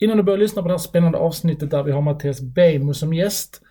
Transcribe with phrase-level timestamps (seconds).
[0.00, 3.14] Innan du börjar lyssna på det här spännande avsnittet där vi har Mattias Beijmo som
[3.14, 3.62] gäst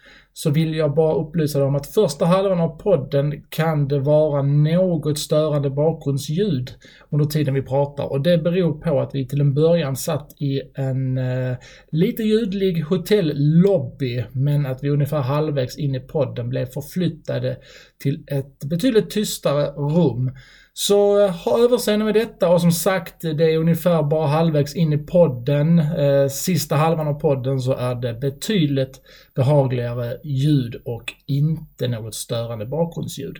[0.41, 4.41] så vill jag bara upplysa dig om att första halvan av podden kan det vara
[4.41, 6.71] något störande bakgrundsljud
[7.09, 10.61] under tiden vi pratar och det beror på att vi till en början satt i
[10.75, 11.57] en eh,
[11.91, 17.57] lite ljudlig hotellobby men att vi ungefär halvvägs in i podden blev förflyttade
[18.03, 20.31] till ett betydligt tystare rum.
[20.73, 24.93] Så eh, ha överseende med detta och som sagt, det är ungefär bara halvvägs in
[24.93, 25.79] i podden.
[25.79, 29.01] Eh, sista halvan av podden så är det betydligt
[29.35, 33.37] behagligare ljud och inte något störande bakgrundsljud.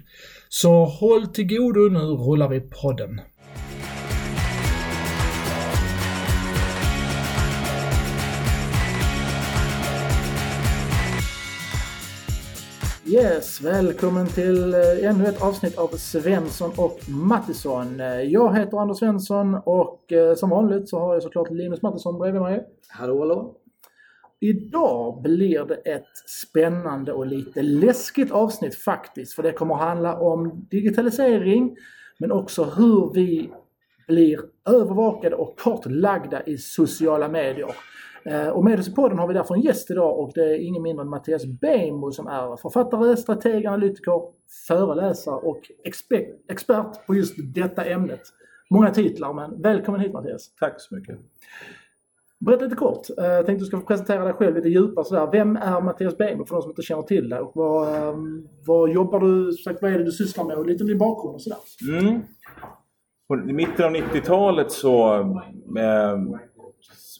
[0.49, 3.21] Så håll till godo, nu rullar vi podden.
[13.11, 17.99] Yes, välkommen till eh, ännu ett avsnitt av Svensson och Mattisson.
[17.99, 22.19] Eh, jag heter Anders Svensson och eh, som vanligt så har jag såklart Linus Mattisson
[22.19, 22.67] bredvid mig.
[22.87, 23.55] Hallå hallå!
[24.41, 29.33] Idag blir det ett spännande och lite läskigt avsnitt faktiskt.
[29.33, 31.77] För det kommer att handla om digitalisering
[32.19, 33.51] men också hur vi
[34.07, 37.75] blir övervakade och kartlagda i sociala medier.
[38.23, 40.59] Eh, och med oss i podden har vi därför en gäst idag och det är
[40.59, 44.21] ingen mindre än Mattias Beijmo som är författare, strateg, analytiker,
[44.67, 45.71] föreläsare och
[46.47, 48.21] expert på just detta ämnet.
[48.69, 50.55] Många titlar men välkommen hit Mattias!
[50.59, 51.19] Tack så mycket!
[52.45, 53.07] Berätta lite kort.
[53.17, 55.29] Eh, jag tänkte du ska få presentera dig själv lite djupare sådär.
[55.31, 57.39] Vem är Mattias Beijmo för de som inte känner till dig?
[57.39, 60.83] Och vad, ehm, vad jobbar du, sagt, vad är det du sysslar med och lite
[60.83, 61.59] om din bakgrund och sådär.
[61.99, 62.21] Mm.
[63.49, 65.13] I mitten av 90-talet så
[65.77, 66.17] eh,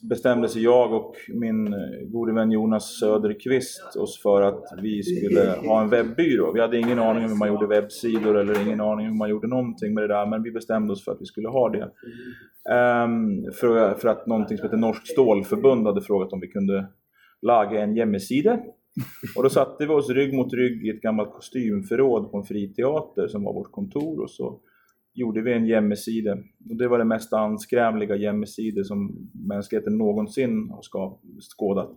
[0.09, 5.55] bestämde sig jag och min eh, gode vän Jonas Söderqvist oss för att vi skulle
[5.67, 6.51] ha en webbyrå.
[6.53, 9.29] Vi hade ingen aning om hur man gjorde webbsidor eller ingen aning om hur man
[9.29, 11.91] gjorde någonting med det där men vi bestämde oss för att vi skulle ha det.
[12.69, 16.87] Um, för, för, att någonting som heter Norsk Stålförbund hade frågat om vi kunde
[17.41, 18.59] laga en hemsida.
[19.35, 23.27] Och då satte vi oss rygg mot rygg i ett gammalt kostymförråd på en friteater
[23.27, 24.59] som var vårt kontor och så
[25.13, 26.37] gjorde vi en hemsida.
[26.69, 30.81] Och det var det mest anskrämliga hemsida som mänskligheten någonsin har
[31.57, 31.95] skådat.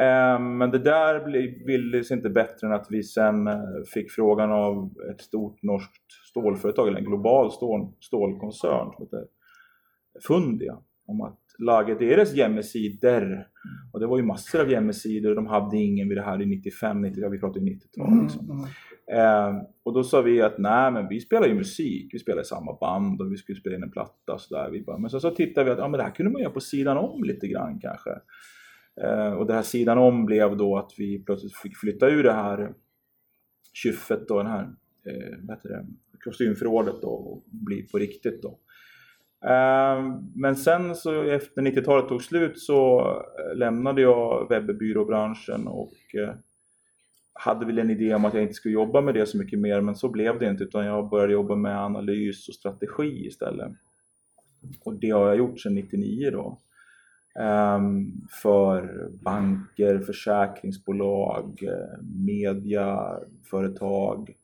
[0.00, 1.24] Ehm, men det där
[1.66, 3.60] ville sig inte bättre än att vi sen eh,
[3.94, 9.26] fick frågan av ett stort norskt stålföretag, eller en global stål, stålkoncern som heter
[10.26, 13.46] Fundia, om att laga deras hemsidor.
[13.92, 17.02] Och det var ju massor av hemsidor de hade ingen vid det här i 95,
[17.02, 18.08] 90, vi pratar ju 90-tal.
[18.08, 18.50] Mm, liksom.
[18.50, 18.68] Mm, mm.
[19.12, 22.44] Eh, och då sa vi att nej men vi spelar ju musik, vi spelar i
[22.44, 24.98] samma band och vi skulle spela in en platta och sådär.
[24.98, 26.96] Men så, så tittade vi att ja, men det här kunde man göra på sidan
[26.96, 28.10] om lite grann kanske.
[29.02, 32.32] Eh, och det här sidan om blev då att vi plötsligt fick flytta ur det
[32.32, 32.74] här
[33.72, 34.62] kyffet och den här
[35.06, 35.86] eh, det,
[36.24, 38.58] kostymförrådet då, och bli på riktigt då.
[39.44, 40.02] Eh,
[40.34, 43.00] men sen så efter 90-talet tog slut så
[43.38, 46.34] eh, lämnade jag webbyråbranschen och eh,
[47.32, 49.80] hade väl en idé om att jag inte skulle jobba med det så mycket mer
[49.80, 53.72] men så blev det inte utan jag började jobba med analys och strategi istället.
[54.84, 56.60] Och det har jag gjort sedan 99 då.
[57.38, 61.60] Ehm, för banker, försäkringsbolag,
[62.26, 64.36] mediaföretag,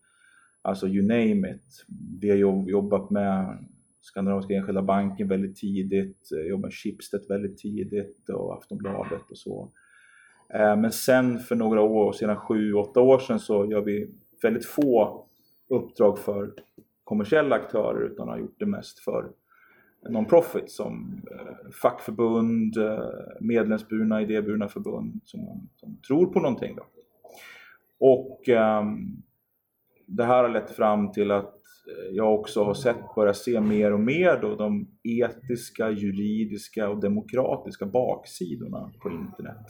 [0.63, 1.85] alltså you name it.
[2.21, 2.37] Vi har
[2.69, 3.59] jobbat med
[4.01, 9.71] Skandinaviska Enskilda Banken väldigt tidigt, eh, jobbat med Schibsted väldigt tidigt och Aftonbladet och så.
[10.55, 14.11] Ehm, men sen för några år sedan, sju, åtta år sedan så gör vi
[14.43, 15.27] väldigt få
[15.69, 16.53] uppdrag för
[17.05, 19.31] kommersiella aktörer utan har gjort det mest för
[20.09, 22.99] non-profit som eh, fackförbund, eh,
[23.41, 26.77] medlemsburna, idéburna förbund som, som tror på någonting.
[26.77, 26.87] Då.
[28.01, 29.23] Och um,
[30.07, 31.55] det här har lett fram till att
[31.89, 37.01] eh, jag också har sett, börjat se mer och mer då de etiska, juridiska och
[37.01, 39.67] demokratiska baksidorna på internet.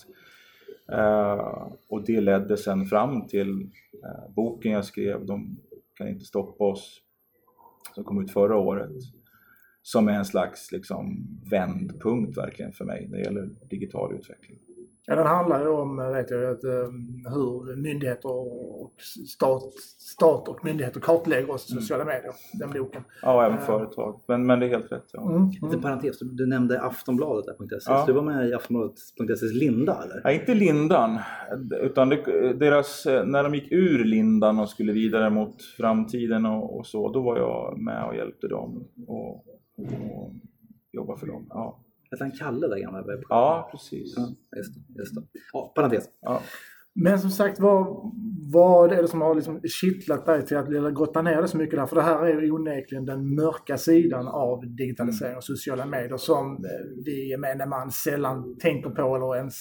[0.92, 5.56] Uh, och det ledde sen fram till uh, boken jag skrev, De
[5.94, 7.00] kan inte stoppa oss,
[7.94, 8.90] som kom ut förra året.
[9.82, 14.58] Som är en slags liksom, vändpunkt verkligen för mig när det gäller digital utveckling.
[15.06, 18.92] Ja, den handlar ju om, vet jag, att, um, hur myndigheter och
[19.28, 21.80] stat, stat och myndigheter kartlägger oss mm.
[21.82, 22.32] sociala medier.
[22.52, 23.02] Den boken.
[23.22, 24.20] Ja, även uh, företag.
[24.28, 25.10] Men, men det är helt rätt.
[25.12, 25.30] Ja.
[25.30, 25.80] Mm, mm.
[25.80, 27.76] parentes, du nämnde Aftonbladet.se.
[27.86, 28.04] Ja.
[28.06, 30.20] Du var med i Aftonbladet.ses linda eller?
[30.24, 31.18] Ja, inte lindan.
[31.80, 36.86] Utan det, deras, när de gick ur lindan och skulle vidare mot framtiden och, och
[36.86, 39.44] så, då var jag med och hjälpte dem och,
[39.82, 40.32] och
[40.92, 41.46] jobba för dem.
[41.48, 41.84] Ja.
[42.10, 44.14] Hette han Kalle, där gamla webb Ja, precis.
[44.16, 45.22] Ja, just just det.
[45.52, 46.04] Ja, parentes.
[46.20, 46.42] Ja.
[46.94, 48.12] Men som sagt, vad,
[48.52, 51.78] vad är det som har liksom kittlat dig till att grotta ner det så mycket
[51.78, 51.86] där?
[51.86, 56.64] För det här är ju onekligen den mörka sidan av digitalisering och sociala medier som
[57.04, 59.54] vi gemene man sällan tänker på eller ens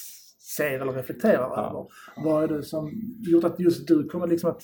[0.57, 1.69] ser eller reflekterar ja.
[1.69, 1.85] över.
[2.25, 4.61] Vad är det som gjort att just du kommer liksom att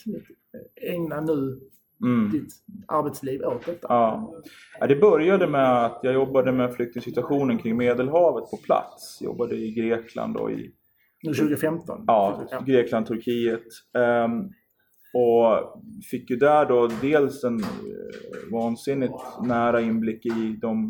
[0.82, 1.60] ägna nu
[2.04, 2.32] mm.
[2.32, 2.54] ditt
[2.88, 3.88] arbetsliv åt detta?
[3.90, 4.34] Ja.
[4.80, 4.88] ja.
[4.88, 9.18] det började med att jag jobbade med flyktingsituationen kring Medelhavet på plats.
[9.22, 10.72] Jag jobbade i Grekland och i
[11.24, 12.04] nu 2015?
[12.08, 13.66] Ja, Grekland, Turkiet.
[14.26, 14.52] Um,
[15.14, 20.90] och fick ju där då dels en uh, vansinnigt nära inblick i de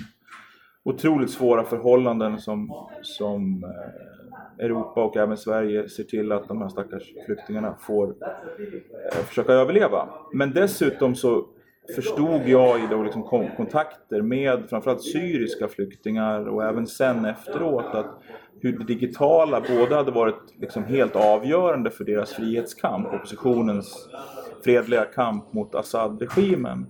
[0.83, 4.16] otroligt svåra förhållanden som, som uh,
[4.59, 10.09] Europa och även Sverige ser till att de här stackars flyktingarna får eh, försöka överleva.
[10.33, 11.47] Men dessutom så
[11.95, 13.23] förstod jag i då liksom
[13.57, 18.21] kontakter med framförallt syriska flyktingar och även sen efteråt att
[18.61, 24.09] hur det digitala både hade varit liksom helt avgörande för deras frihetskamp, oppositionens
[24.63, 26.85] fredliga kamp mot Assad-regimen.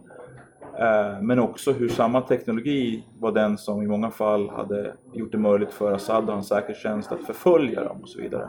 [0.79, 5.38] Eh, men också hur samma teknologi var den som i många fall hade gjort det
[5.38, 8.47] möjligt för Assad och hans säkerhetstjänst att förfölja dem och så vidare.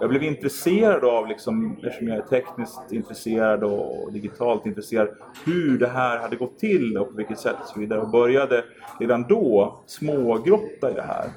[0.00, 5.08] Jag blev intresserad av, liksom, eftersom jag är tekniskt intresserad och digitalt intresserad,
[5.44, 8.00] hur det här hade gått till och på vilket sätt och så vidare.
[8.00, 8.64] Och började
[9.00, 11.28] redan då smågrotta i det här.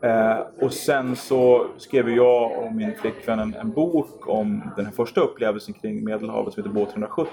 [0.00, 4.92] Eh, och sen så skrev jag och min flickvän en, en, bok om den här
[4.92, 7.30] första upplevelsen kring Medelhavet som heter Båt 170.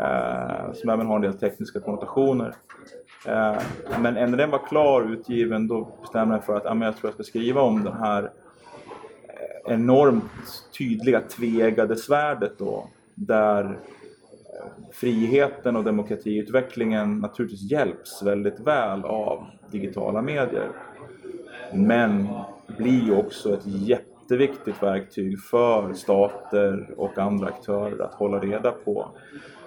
[0.00, 2.54] Eh, som även har en del tekniska konnotationer.
[3.26, 3.62] Eh,
[4.00, 6.86] men när den var klar och utgiven då bestämde jag mig för att ja, men
[6.86, 10.24] jag tror jag ska skriva om den här eh, enormt
[10.78, 12.88] tydliga tvegade svärdet då.
[13.14, 20.68] Där eh, friheten och demokratiutvecklingen naturligtvis hjälps väldigt väl av digitala medier.
[21.74, 22.28] Men
[22.66, 23.66] blir ju också ett
[24.32, 29.08] jätteviktigt verktyg för stater och andra aktörer att hålla reda på.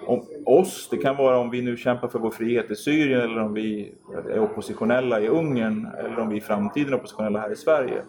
[0.06, 3.42] Om oss, det kan vara om vi nu kämpar för vår frihet i Syrien eller
[3.42, 3.94] om vi
[4.30, 8.02] är oppositionella i Ungern eller om vi i framtiden är oppositionella här i Sverige.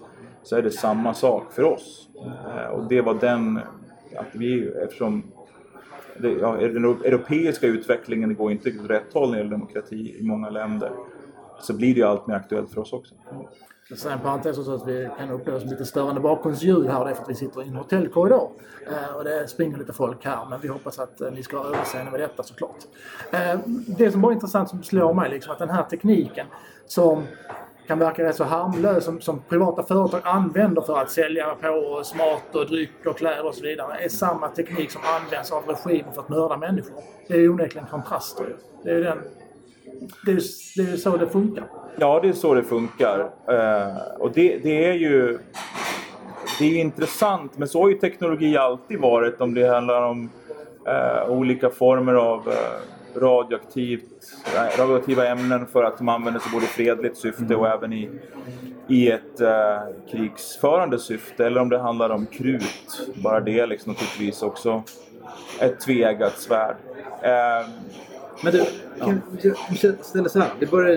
[0.44, 2.10] Så är det samma sak för oss.
[2.58, 3.58] Eh, och det var den,
[4.16, 5.24] att vi, eftersom
[6.18, 10.24] det, ja, den europeiska utvecklingen går inte åt rätt håll när det gäller demokrati i
[10.24, 10.92] många länder
[11.60, 13.16] så blir det ju allt mer aktuellt för oss också.
[13.96, 17.06] Sen en parentes också att vi kan uppleva som lite störande bakgrundsljud här.
[17.06, 18.52] Det är för att vi sitter i en hotellkorridor.
[18.88, 20.46] Eh, och det springer lite folk här.
[20.50, 22.78] Men vi hoppas att eh, ni ska ha överseende med detta såklart.
[23.32, 26.48] Eh, det som var intressant som slår mig liksom att den här tekniken
[26.86, 27.24] som
[27.88, 32.56] kan verka rätt så harmlös som, som privata företag använder för att sälja på smart
[32.56, 36.22] och dryck och kläder och så vidare är samma teknik som används av regimer för
[36.22, 37.04] att mörda människor.
[37.28, 38.56] Det är onekligen kontraster.
[38.84, 39.18] Det är ju den
[40.26, 40.42] det är,
[40.76, 41.64] det är så det funkar.
[42.00, 43.20] Ja, det är så det funkar.
[43.20, 45.40] Uh, och det, det, är ju
[46.60, 50.30] det är intressant, men så har ju teknologi alltid varit om det handlar om
[50.88, 52.54] uh, olika former av uh,
[53.22, 54.32] radioaktivt,
[54.78, 57.60] radioaktiva ämnen för att de används i både fredligt syfte mm.
[57.60, 58.10] och även i,
[58.88, 59.42] i ett
[60.12, 61.46] krigsförande syfte.
[61.46, 64.84] Eller om det handlar om krut, bara det liksom naturligtvis också
[65.60, 66.76] ett tvegat svärd.
[68.44, 68.66] Men du,
[69.00, 69.94] ja.
[70.02, 70.50] ställa så här.
[70.60, 70.96] Det börjar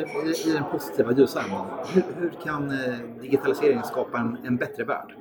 [0.48, 1.66] i den positiva säger.
[1.94, 5.14] Hur, hur kan eh, digitaliseringen skapa en, en bättre värld?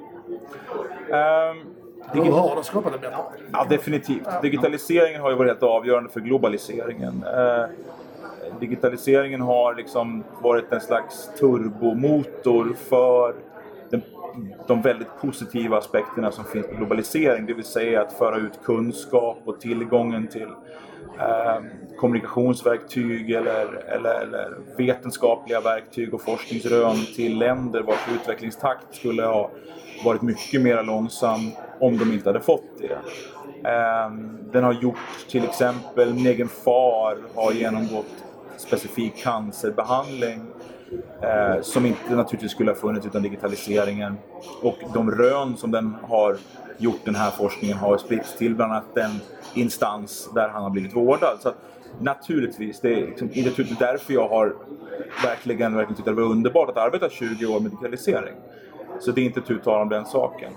[1.10, 1.66] Um,
[2.14, 3.16] Digi- har de skapat en bättre
[3.52, 4.42] Ja, definitivt.
[4.42, 7.24] Digitaliseringen har ju varit helt avgörande för globaliseringen.
[7.24, 7.66] Uh,
[8.60, 13.36] digitaliseringen har liksom varit en slags turbomotor för
[13.90, 14.02] den,
[14.68, 17.46] de väldigt positiva aspekterna som finns med globalisering.
[17.46, 20.48] Det vill säga att föra ut kunskap och tillgången till
[21.20, 21.64] eh,
[21.98, 29.52] kommunikationsverktyg eller, eller, eller, vetenskapliga verktyg och forskningsrön till länder vars utvecklingstakt skulle ha
[30.06, 32.98] varit mycket mer långsam om de inte hade fått det.
[33.70, 34.12] Eh,
[34.52, 38.26] den har gjort till exempel, min egen far har genomgått
[38.58, 40.42] specifik cancerbehandling
[41.22, 44.18] eh, som inte naturligtvis skulle ha funnits utan digitaliseringen.
[44.62, 46.38] Och de rön som den har
[46.78, 49.12] gjort den här forskningen har spritts till bland annat den
[49.54, 51.38] instans där han har blivit vårdad.
[51.40, 51.56] Så att,
[52.00, 54.56] naturligtvis, det är, liksom, det är typ därför jag har
[55.24, 58.36] verkligen, verkligen tyckt att det var underbart att arbeta 20 år med digitalisering.
[59.00, 60.52] Så det är inte tu tal om den saken.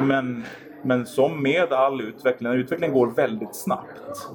[0.00, 0.44] Men,
[0.82, 4.30] men som med all utveckling, när utvecklingen går väldigt snabbt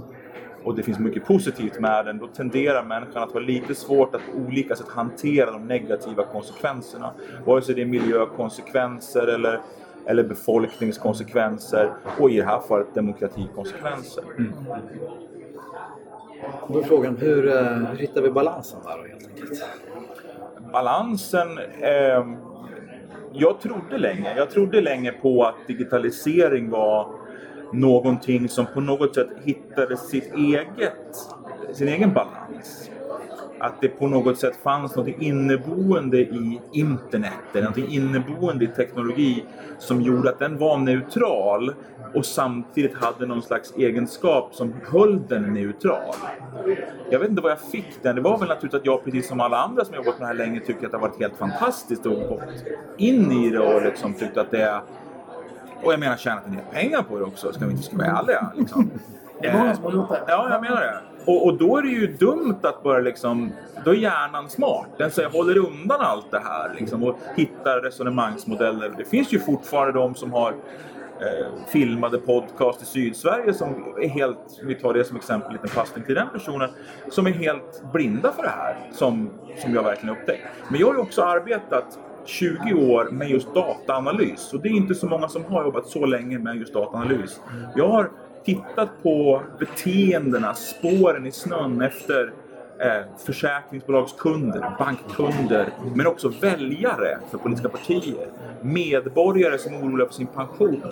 [0.63, 4.21] och det finns mycket positivt med den, då tenderar människan att vara lite svårt att
[4.31, 7.13] på olika sätt hantera de negativa konsekvenserna.
[7.45, 9.59] Vare sig det är miljökonsekvenser eller
[10.05, 14.23] eller befolkningskonsekvenser och i det här fallet demokratikonsekvenser.
[14.37, 14.53] Mm.
[16.67, 19.65] Då är frågan, hur, eh, hur hittar vi balansen där då helt enkelt?
[20.73, 22.25] Balansen eh,
[23.33, 27.07] jag trodde länge, jag trodde länge på att digitalisering var
[27.73, 31.15] någonting som på något sätt hittade sitt eget,
[31.73, 32.91] sin egen balans
[33.61, 39.45] att det på något sätt fanns något inneboende i internet, eller något inneboende i teknologi
[39.79, 41.73] som gjorde att den var neutral
[42.13, 46.15] och samtidigt hade någon slags egenskap som höll den neutral.
[47.09, 48.15] Jag vet inte var jag fick den.
[48.15, 50.47] Det var väl naturligt att jag precis som alla andra som jobbat med det här
[50.47, 52.41] länge tycker att det har varit helt fantastiskt och gått
[52.97, 54.81] in i det och liksom tyckte att det är
[55.83, 58.07] och jag menar tjänat en del pengar på det också, ska vi inte ska vara
[58.07, 58.51] ärliga.
[58.55, 58.91] Liksom.
[59.41, 60.21] Det är många som har gjort det.
[60.27, 60.97] Ja, jag menar det.
[61.25, 63.51] Och, och, då är det ju dumt att bara liksom,
[63.85, 64.87] då är hjärnan smart.
[64.97, 68.93] Den säger, håller undan allt det här liksom, och hittar resonemangsmodeller.
[68.97, 70.51] Det finns ju fortfarande de som har
[71.19, 75.69] eh, filmade podcast i Sydsverige som är helt, vi tar det som exempel, en liten
[75.69, 76.69] passning till den personen,
[77.09, 80.47] som är helt blinda för det här, som, som jag verkligen upptäckt.
[80.69, 84.95] Men jag har ju också arbetat 20 år med just dataanalys och det är inte
[84.95, 87.39] så många som har jobbat så länge med just dataanalys.
[87.75, 88.11] Jag har
[88.45, 92.33] tittat på beteendena, spåren i snön efter
[92.79, 98.27] eh, försäkringsbolagskunder, bankkunder, men också väljare för politiska partier.
[98.61, 100.83] Medborgare som är oroliga för sin pension.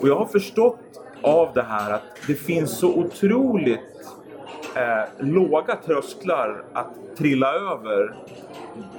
[0.00, 0.78] Och jag har förstått
[1.22, 3.80] av det här att det finns så otroligt
[4.74, 8.14] eh, låga trösklar att trilla över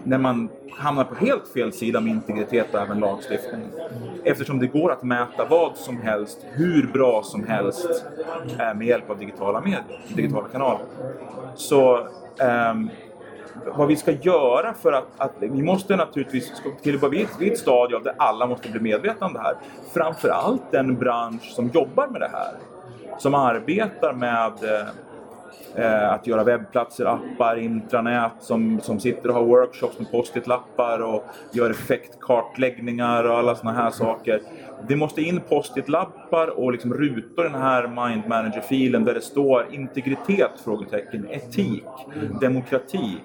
[0.03, 3.62] när man hamnar på helt fel sida med integritet och även lagstiftning.
[4.24, 8.06] Eftersom det går att mäta vad som helst, hur bra som helst
[8.60, 10.86] eh, med hjälp av digitala medier, digitala kanaler.
[11.56, 11.98] Så
[12.39, 12.74] eh,
[13.75, 16.51] vad vi ska göra för att, att vi måste naturligtvis
[16.82, 19.56] till vid, vid ett stadie där alla måste bli medvetna om det här.
[19.94, 22.53] Framförallt den bransch som jobbar med det här.
[23.20, 24.88] Som arbetar med Eh,
[25.75, 31.24] Eh, att göra webbplatser, appar, intranät som, som sitter och har workshops med post-it-lappar och
[31.51, 34.42] gör effektkartläggningar och alla sådana här saker.
[34.88, 39.65] Det måste in post-it-lappar och liksom rutor i den här Mind Manager-filen där det står
[39.72, 40.51] integritet?
[40.63, 41.84] frågetecken, etik,
[42.42, 43.18] demokrati.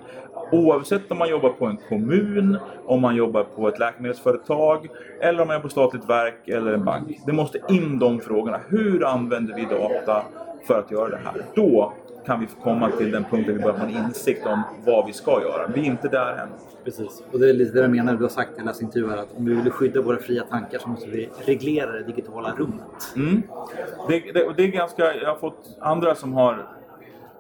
[0.53, 4.89] Oavsett om man jobbar på en kommun, om man jobbar på ett läkemedelsföretag
[5.21, 7.21] eller om man jobbar på statligt verk eller en bank.
[7.27, 8.61] Det måste in de frågorna.
[8.69, 10.23] Hur använder vi data
[10.67, 11.43] för att göra det här?
[11.55, 11.93] Då
[12.29, 15.43] kan vi komma till den punkten vi börjar få en insikt om vad vi ska
[15.43, 15.67] göra.
[15.75, 16.49] Vi är inte där än.
[16.85, 18.15] Precis, och det är lite det jag menar.
[18.15, 20.89] Du har sagt i läs intervjuer att om vi vill skydda våra fria tankar så
[20.89, 23.13] måste vi reglera det digitala rummet.
[23.17, 23.43] Mm.
[24.09, 26.78] Det, det, det är ganska, jag har fått andra som har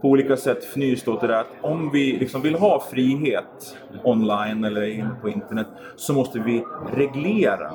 [0.01, 4.65] på olika sätt fnyst åt det där att om vi liksom vill ha frihet online
[4.65, 7.73] eller in på internet så måste vi reglera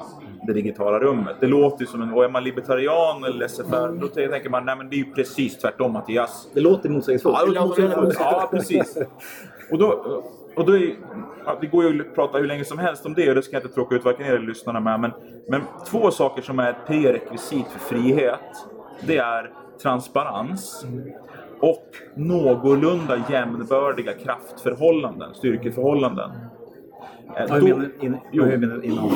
[0.47, 1.35] det digitala rummet.
[1.39, 2.13] Det låter ju som en...
[2.13, 5.57] Och är man libertarian eller SFR, då tänker man nej men det är ju precis
[5.57, 6.49] tvärtom Mattias.
[6.53, 7.55] Det låter motsägelsefullt.
[7.55, 7.75] Ja,
[8.19, 8.97] ja, precis.
[9.71, 9.87] Och då,
[10.55, 10.95] och då är,
[11.45, 13.55] ja, det går ju att prata hur länge som helst om det och det ska
[13.55, 14.99] jag inte tråka ut varken er eller lyssnarna med.
[14.99, 15.11] Men,
[15.47, 18.39] men två saker som är ett prerekvisit för frihet.
[19.07, 19.51] Det är
[19.81, 20.85] transparens
[21.63, 26.31] och någorlunda jämnbördiga kraftförhållanden, styrkeförhållanden.
[27.35, 29.11] Ja, då, menar, in, jo, menar inom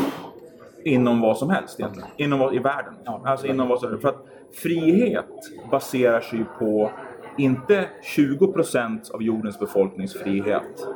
[0.84, 2.10] inom vad som helst egentligen.
[2.18, 2.94] Inom, I världen.
[3.04, 3.22] Ja.
[3.26, 4.02] Alltså inom vad som helst.
[4.02, 4.26] För att
[4.64, 5.26] frihet
[5.72, 6.92] baserar sig på
[7.38, 10.88] inte 20% av jordens befolknings frihet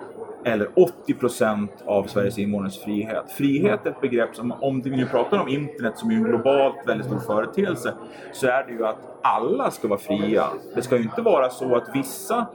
[0.43, 0.67] eller
[1.07, 3.31] 80% av Sveriges invånares frihet.
[3.37, 6.75] Frihet är ett begrepp som, om vi nu pratar om internet som är en globalt
[6.87, 7.93] väldigt stor företeelse,
[8.33, 10.47] så är det ju att alla ska vara fria.
[10.75, 12.45] Det ska ju inte vara så att vissa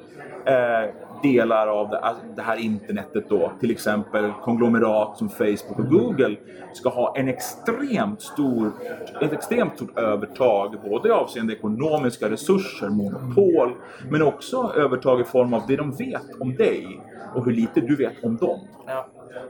[0.45, 0.90] eh,
[1.23, 1.90] delar av
[2.37, 6.37] det, här internetet då, till exempel konglomerat som Facebook och Google,
[6.73, 8.73] ska ha en extremt stor,
[9.20, 13.73] ett extremt stort övertag, både avseende ekonomiska resurser, monopol,
[14.11, 17.00] men också övertag i form av det de vet om dig
[17.35, 18.61] och hur lite du vet om dem.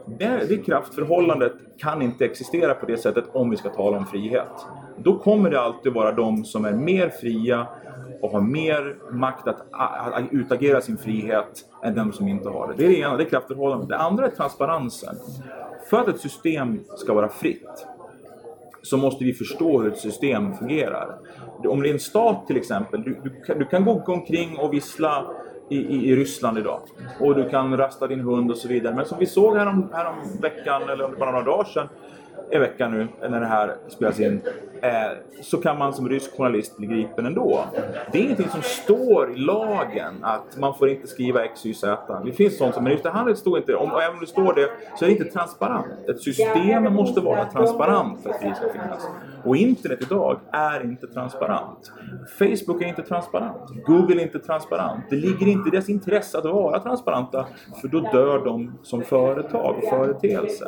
[0.05, 4.51] Det, det kraftförhållandet kan inte existera på det sättet om vi ska tala om frihet.
[4.97, 7.67] Då kommer det alltid vara de som är mer fria
[8.21, 12.73] och har mer makt att, att, utagera sin frihet än den som inte har det.
[12.77, 13.89] Det är det ena, det är kraftförhållandet.
[13.89, 15.15] Det andra är transparensen.
[15.89, 17.87] För att ett system ska vara fritt
[18.81, 21.15] så måste vi förstå hur ett system fungerar.
[21.67, 25.25] Om det är en stat till exempel, du, du, du kan gå omkring och vissla
[25.69, 26.79] i, i, i, Ryssland idag.
[27.19, 28.95] Och du kan rasta din hund och så vidare.
[28.95, 31.87] Men som vi såg härom, härom veckan, eller bara några dagar sedan,
[32.51, 34.41] i veckan nu när det här spelas in
[34.81, 37.65] Eh, så kan man som rysk journalist bli gripen ändå.
[38.11, 42.21] Det är ingenting som står i lagen att man får inte skriva X, Y, Z.
[42.25, 44.27] Det finns sånt som, men just det här står inte, om, och även om det
[44.27, 44.69] står det
[44.99, 46.09] så är det inte transparent.
[46.09, 49.07] Ett system måste vara transparent för att det ska finnas.
[49.43, 51.91] Och internet idag är inte transparent.
[52.39, 53.85] Facebook är inte transparent.
[53.85, 55.03] Google är inte transparent.
[55.09, 57.47] Det ligger inte i deras intresse att vara transparenta
[57.81, 60.65] för då dör de som företag och företeelse.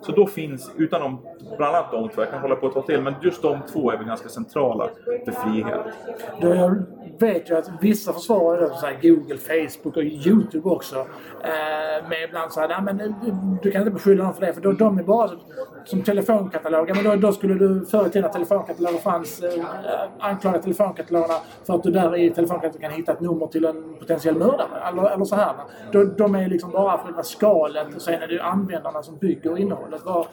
[0.00, 1.18] Så då finns, utan de,
[1.56, 3.72] bland annat de två, jag kan hålla på att ta till, men just de de
[3.72, 4.90] två är väl ganska centrala
[5.24, 5.80] för frihet.
[6.40, 6.84] Jag
[7.20, 10.96] vet ju att vissa försvarar så här Google, Facebook och YouTube också.
[11.44, 13.14] Eh, med ibland så här, men
[13.62, 15.30] du, kan inte beskylla dem för det för då, de är bara
[15.84, 16.94] som telefonkataloger.
[16.94, 19.64] Men då, då skulle du förr i tiden när telefonkataloger fanns eh,
[20.18, 21.34] anklaga telefonkatalogerna
[21.66, 24.88] för att du där i telefonkatalogen kan hitta ett nummer till en potentiell mördare.
[24.88, 25.54] Eller, eller så här.
[25.92, 29.58] De, de är liksom bara själva skalet och sen är det ju användarna som bygger
[29.58, 30.04] innehållet.
[30.04, 30.26] Var,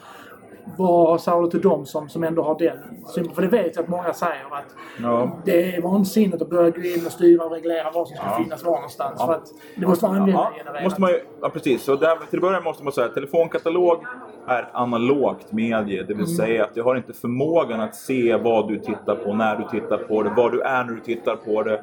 [0.78, 3.34] vad säger du till dem som, som ändå har den synen?
[3.34, 5.30] För det vet jag att många säger att Ja.
[5.44, 8.38] det är vansinnigt att börja gå in och styra och reglera vad som ska Ja.
[8.42, 9.14] finnas var någonstans.
[9.18, 9.26] Ja.
[9.26, 10.84] För att det måste vara användargenererat.
[10.84, 11.82] måste man ju, ja precis.
[11.82, 13.98] Så där, till att börja med måste man säga att telefonkatalog
[14.46, 16.02] är ett analogt medie.
[16.02, 19.56] Det vill säga att jag har inte förmågan att se vad du tittar på, när
[19.56, 21.82] du tittar på det, var du är när du tittar på det.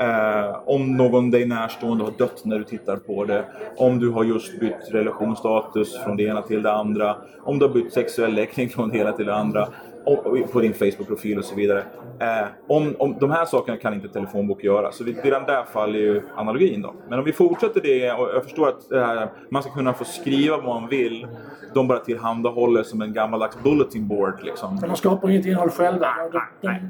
[0.00, 3.44] Eh, om någon dig närstående har dött när du tittar på det.
[3.76, 7.16] Om du har just bytt relationsstatus från det ena till det andra.
[7.42, 9.68] Om du har bytt sexuell läggning från det ena till det andra.
[10.04, 11.82] och- På din Facebook-profil och så vidare.
[12.20, 14.92] Eh, om, om, de här sakerna kan inte telefonbok göra.
[14.92, 16.94] Så vi, redan där faller ju analogin då.
[17.08, 20.56] Men om vi fortsätter det och jag förstår att här, man ska kunna få skriva
[20.56, 21.26] vad man vill.
[21.74, 24.78] De bara tillhandahåller som en gammaldags bulletin board liksom.
[24.80, 26.08] Men de skapar inget innehåll själva.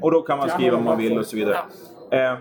[0.01, 1.57] Och då kan man skriva vad man vill och så vidare.
[2.11, 2.33] Eh,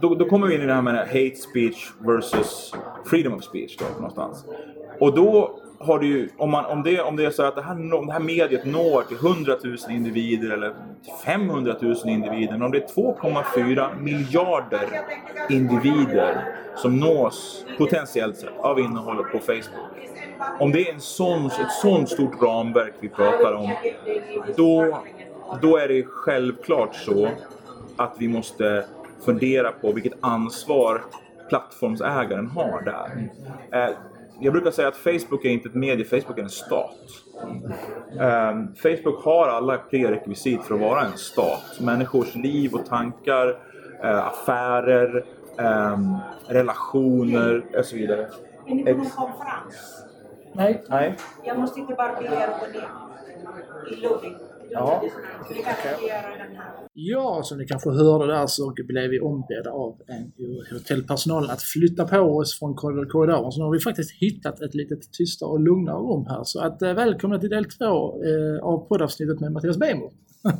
[0.00, 2.72] då, då kommer vi in i det här med hate speech versus
[3.06, 4.44] freedom of speech då, någonstans.
[5.00, 7.62] Och då har du ju, om, man, om, det, om det är så att det
[7.62, 10.74] här, om det här mediet når till 100 000 individer eller
[11.24, 14.88] 500 000 individer, men om det är 2,4 miljarder
[15.50, 16.44] individer
[16.76, 19.92] som nås potentiellt sett av innehållet på Facebook.
[20.60, 23.70] Om det är en sån, ett sånt stort ramverk vi pratar om,
[24.56, 24.98] då,
[25.62, 27.28] då är det självklart så
[27.96, 28.84] att vi måste
[29.24, 31.02] fundera på vilket ansvar
[31.48, 33.28] plattformsägaren har där.
[33.88, 33.94] Eh,
[34.40, 36.96] Jag brukar säga att Facebook är inte ett medie, Facebook är en stat.
[38.20, 41.62] Eh, Facebook har alla prerekvisit för att vara en stat.
[41.80, 43.58] Människors liv och tankar,
[44.02, 45.24] eh, affärer,
[45.58, 45.98] eh,
[46.48, 48.26] relationer och så vidare.
[48.66, 50.04] Är ni på någon konferens?
[50.54, 52.88] nej, Nej, Jag måste inte bara be er att gå ner
[53.92, 54.34] i lobbyn.
[54.72, 55.02] Ja.
[56.94, 60.32] Ja, som ni kanske hörde där så blev vi ombedda av en
[60.78, 63.52] hotellpersonal att flytta på oss från korri- korridoren.
[63.52, 66.44] Så nu har vi faktiskt hittat ett litet tystare och lugnare rum här.
[66.44, 70.10] Så att, eh, välkomna till del två eh, av poddavsnittet med Mattias Bejmo.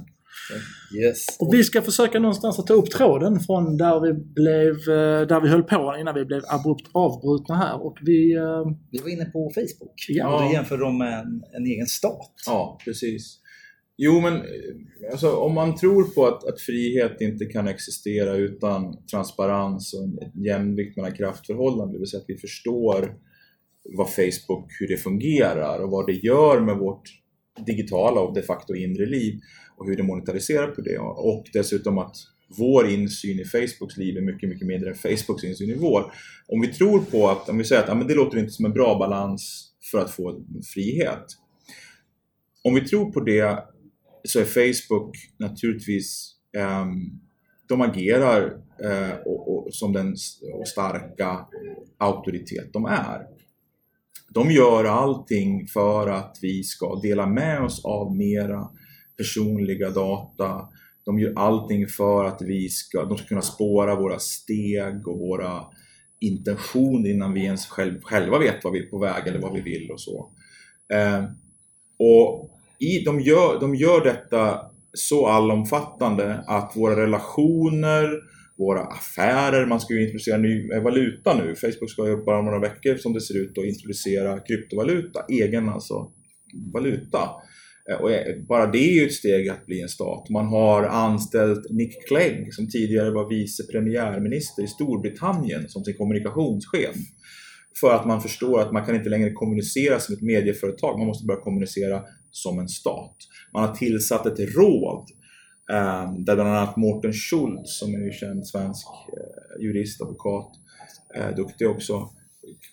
[1.00, 1.26] Yes.
[1.40, 5.40] Och vi ska försöka någonstans att ta upp tråden från där vi, blev, eh, där
[5.40, 7.86] vi höll på innan vi blev abrupt avbrutna här.
[7.86, 8.38] Och vi...
[8.90, 9.94] Vi var inne på Facebook.
[10.08, 10.34] Ja.
[10.36, 12.32] Och då jämför de med en, en egen stat.
[12.46, 13.41] Ja, precis.
[13.96, 19.06] Jo, men eh, alltså, om man tror på att, att frihet inte kan existera utan
[19.06, 23.14] transparens och en jämvikt mellan kraftförhållanden, det vill säga att vi förstår
[23.84, 27.02] vad Facebook, hur det fungerar och vad det gör med vårt
[27.66, 29.40] digitala och de facto inre liv
[29.76, 32.16] och hur det monetariserar på det och dessutom att
[32.58, 36.12] vår insyn i Facebooks liv är mycket, mycket mindre än Facebooks insyn i vår.
[36.48, 38.64] Om vi tror på att, om vi säger att ja, men det låter inte som
[38.64, 41.24] en bra balans för att få frihet.
[42.64, 43.64] Om vi tror på det
[44.24, 46.34] så är Facebook naturligtvis,
[46.82, 47.20] um,
[47.68, 48.44] de agerar
[48.84, 50.16] uh, och, och, som den
[50.52, 51.46] och starka
[51.98, 53.26] auktoritet de är.
[54.34, 58.68] De gör allting för att vi ska dela med oss av mera
[59.16, 60.68] personliga data.
[61.04, 65.64] De gör allting för att vi ska, de ska kunna spåra våra steg och våra
[66.20, 69.60] intentioner innan vi ens själv, själva vet vad vi är på väg eller vad vi
[69.60, 70.30] vill och så.
[70.92, 71.24] Eh,
[71.98, 72.50] och
[72.82, 74.60] i, de, gör, de gör detta
[74.92, 78.08] så allomfattande att våra relationer,
[78.58, 81.54] våra affärer, man ska ju introducera ny valuta nu.
[81.54, 85.68] Facebook ska ju bara om några veckor som det ser ut att introducera kryptovaluta, egen
[85.68, 86.12] alltså
[86.72, 87.30] valuta.
[87.90, 90.28] Eh, och eh, bara det är ju ett steg att bli en stat.
[90.30, 96.96] Man har anställt Nick Clegg som tidigare var vice premiärminister i Storbritannien som sin kommunikationschef.
[97.80, 101.26] För att man förstår att man kan inte längre kommunicera som ett medieföretag, man måste
[101.26, 103.16] börja kommunicera som en stat.
[103.52, 105.06] Man har tillsatt ett råd
[105.70, 110.50] eh, där bland annat Mårten Schultz som är ju känd svensk eh, jurist, advokat,
[111.14, 112.08] eh, duktig också,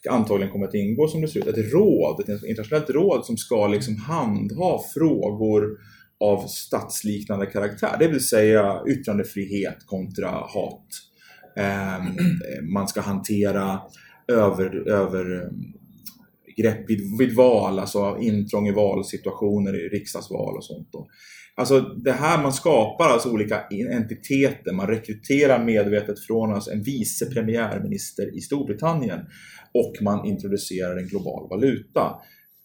[0.09, 1.47] antagligen kommer att ingå som det ser ut.
[1.47, 5.77] Ett råd, ett internationellt råd som ska liksom handha frågor
[6.19, 10.87] av statsliknande karaktär, det vill säga yttrandefrihet kontra hat.
[11.57, 12.03] Eh,
[12.61, 13.81] man ska hantera
[14.27, 15.49] över, över
[16.61, 20.89] grepp vid, vid val, alltså intrång i valsituationer i riksdagsval och sånt.
[20.91, 21.07] Då.
[21.55, 27.25] Alltså det här man skapar alltså olika entiteter, man rekryterar medvetet från alltså en vice
[27.25, 29.19] premiärminister i Storbritannien
[29.73, 32.15] och man introducerar en global valuta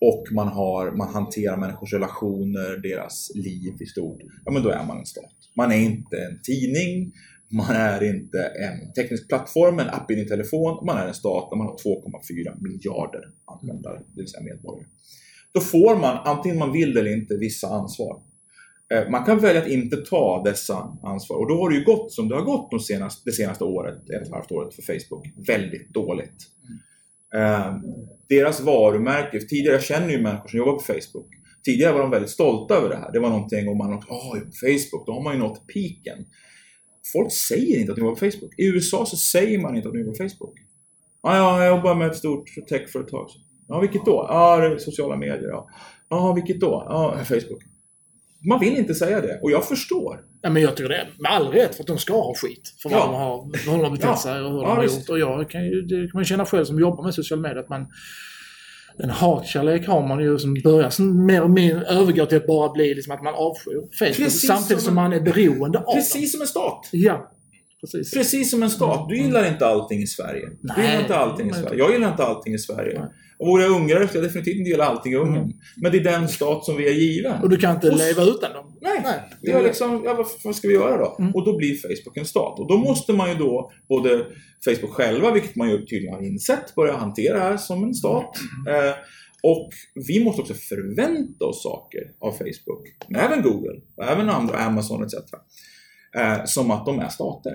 [0.00, 4.84] och man, har, man hanterar människors relationer, deras liv i stort, ja men då är
[4.86, 5.34] man en stat.
[5.56, 7.12] Man är inte en tidning,
[7.54, 11.50] man är inte en teknisk plattform, en app i din telefon, man är en stat
[11.50, 14.86] där man har 2,4 miljarder användare, det vill säga medborgare.
[15.52, 18.22] Då får man, antingen man vill eller inte, vissa ansvar.
[18.94, 22.12] Eh, man kan välja att inte ta dessa ansvar och då har det ju gått
[22.12, 24.82] som det har gått de senaste, det senaste året, ett och ett halvt året för
[24.82, 26.50] Facebook, väldigt dåligt.
[27.34, 27.82] Mm.
[28.28, 31.28] deras varumärke, tidigare, jag känner ju människor som jobbar på Facebook.
[31.64, 33.12] Tidigare var de väldigt stolta över det här.
[33.12, 36.18] Det var någonting om man åkte, oh, på Facebook, då har man ju nått piken.
[37.12, 38.54] Folk säger inte att de jobbar på Facebook.
[38.58, 40.54] I USA så säger man inte att de jobbar på Facebook.
[41.22, 43.28] Ah, ja, jag jobbar med ett stort techföretag.
[43.68, 44.26] Ja, vilket då?
[44.28, 45.48] Ja, sociala medier.
[45.48, 45.68] Ja,
[46.08, 46.86] ah, vilket då?
[46.88, 47.62] Ja, Facebook.
[48.48, 50.20] Man vill inte säga det och jag förstår.
[50.42, 52.74] Ja, men jag tycker det med all rätt för att de ska ha skit.
[52.82, 53.04] För vad Ja.
[53.06, 54.98] de har, hur de har betett sig och hur Ja, de har visst.
[54.98, 55.08] gjort.
[55.08, 57.68] Och jag kan ju, det kan man känna själv som jobbar med sociala medier att
[57.68, 57.86] man
[58.98, 62.68] en hatkärlek har man ju som börjar som mer och mer övergår till att bara
[62.72, 64.16] bli liksom att man avskyr Facebook.
[64.16, 65.94] Precis samtidigt som- som man är beroende av dem.
[65.94, 66.88] Precis som en stat.
[66.92, 67.30] Ja,
[67.80, 68.10] precis.
[68.14, 69.08] Precis som en stat.
[69.08, 70.46] Du gillar inte allting i Sverige.
[70.60, 71.78] Du Nej, gillar inte allting i Sverige.
[71.78, 72.98] Jag gillar inte allting i Sverige.
[73.00, 73.08] Nej.
[73.38, 75.42] Och vore jag ungrare skulle jag definitivt inte gilla allting i Ungern.
[75.42, 75.56] Mm.
[75.76, 77.42] Men det är den stat som vi är given.
[77.42, 78.78] Och du kan inte Och- leva utan dem.
[78.80, 81.16] Nej, Nej, det är liksom, ja, vad, vad ska vi göra då?
[81.18, 81.34] Mm.
[81.34, 82.58] Och då blir Facebook en stat.
[82.60, 84.26] Och då måste man ju då, både
[84.64, 88.36] Facebook själva, vilket man ju tydligen har insett, börja hantera det här som en stat.
[88.66, 88.88] Mm.
[88.88, 88.94] Eh,
[89.42, 89.70] och
[90.08, 95.04] vi måste också förvänta oss saker av Facebook, men även Google, och även andra, Amazon
[95.04, 95.14] etc.
[96.16, 97.52] Eh, som att de är stater.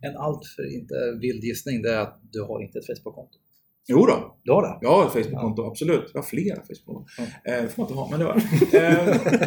[0.00, 3.38] En alltför inte vild gissning det är att du har inte ett Facebook-konto.
[3.90, 4.78] Jo då, Du har det?
[4.80, 6.10] jag har ett Facebook-konto, absolut.
[6.14, 7.04] Jag har flera Facebook-konton.
[7.44, 8.82] Eh, det får man inte ha, men det har jag.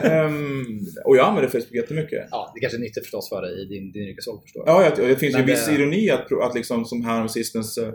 [0.05, 2.27] eh, ehm, Och jag använder Facebook jättemycket.
[2.31, 5.07] Ja, det kanske är nyttigt förstås för dig i din, din yrkesroll förstår Ja, jag-
[5.09, 7.93] det finns ju Men viss det- ironi att, att liksom som här sistens eh,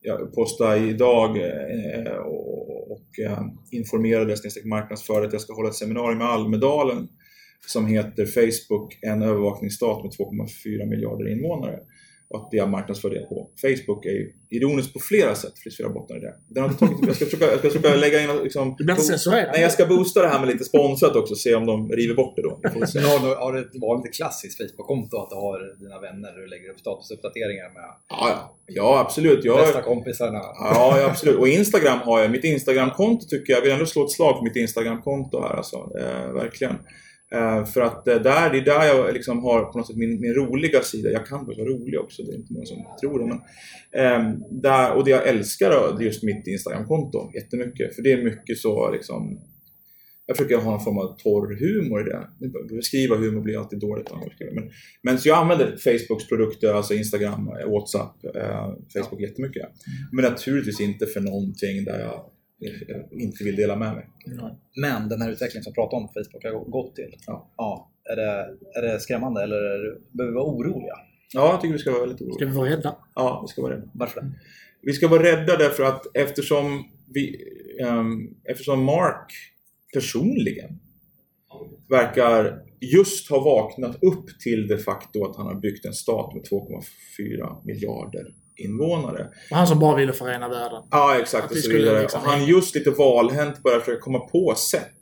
[0.00, 6.20] jag postade idag eh, och, och eh, informerade marknadsförde att jag ska hålla ett seminarium
[6.20, 7.08] i Almedalen
[7.66, 11.78] som heter Facebook, en övervakningsstat med 2,4 miljarder invånare.
[12.28, 15.76] Och att jag marknadsför det på Facebook är ju ironiskt på flera sätt, det finns
[15.76, 16.34] flera bottnar i det.
[16.48, 19.50] Den har tagit, jag, ska försöka, jag ska försöka lägga in liksom, censurerad.
[19.52, 22.36] Nej, jag ska boosta det här med lite sponsrat också, se om de river bort
[22.36, 22.60] det då.
[22.62, 26.40] Men har, du, har du ett vanligt klassiskt Facebook-konto att du har dina vänner och
[26.40, 28.56] du lägger upp statusuppdateringar med Ja, ja.
[28.66, 29.44] ja absolut.
[29.44, 30.38] Jag, bästa kompisarna?
[30.38, 31.36] Ja, ja, absolut.
[31.36, 32.30] Och Instagram har jag.
[32.30, 35.76] Mitt Instagramkonto tycker jag, jag vill ändå slå ett slag för mitt Instagramkonto här alltså.
[35.76, 36.74] Eh, verkligen.
[37.32, 40.20] Eh, för att eh, där, det är där jag liksom har på något sätt min,
[40.20, 41.10] min roliga sida.
[41.10, 43.26] Jag kan vara rolig också, det är inte många som tror det.
[43.26, 43.40] Men,
[44.04, 47.94] eh, där, och det jag älskar är just mitt Instagramkonto jättemycket.
[47.94, 49.40] För det är mycket så liksom
[50.26, 52.74] jag försöker ha någon form av torr humor i det.
[52.76, 54.10] Beskriva humor blir alltid dåligt.
[54.52, 54.70] Men,
[55.02, 59.66] men så jag använder Facebooks produkter, alltså Instagram, eh, WhatsApp, eh, Facebook jättemycket.
[60.12, 62.24] Men naturligtvis inte för någonting där jag
[62.62, 64.06] eh, inte vill dela med mig.
[64.76, 67.16] Men den här utvecklingen som vi pratar om Facebook har gått till.
[67.26, 67.52] Ja.
[67.56, 68.46] Ja, är, det,
[68.78, 70.94] är det skrämmande eller är det, behöver vi vara oroliga?
[71.34, 72.48] Ja, jag tycker vi ska vara väldigt Ska oroliga.
[72.50, 72.96] vi vara rädda?
[73.14, 73.88] Ja, vi ska vara rädda.
[73.94, 74.32] Varför det?
[74.82, 77.36] Vi ska vara rädda därför att eftersom, vi,
[77.82, 79.32] ehm, eftersom Mark
[79.94, 80.78] personligen
[81.88, 86.42] verkar just ha vaknat upp till det faktum att han har byggt en stat med
[86.44, 89.28] 2,4 miljarder invånare.
[89.50, 90.82] Han som bara ville förena världen.
[90.90, 92.00] Ja, exakt och så vidare.
[92.02, 94.92] liksom- Och han just lite valhänt börjar försöka komma på sätt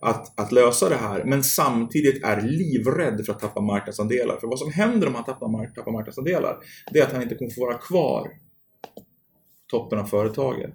[0.00, 4.36] att, att lösa det här, men samtidigt är livrädd för att tappa marknadsandelar.
[4.40, 6.56] För vad som händer om han tappar, mark- tappar marknadsandelar,
[6.92, 8.28] det är att han inte kommer få vara kvar
[9.70, 10.74] toppen av företaget.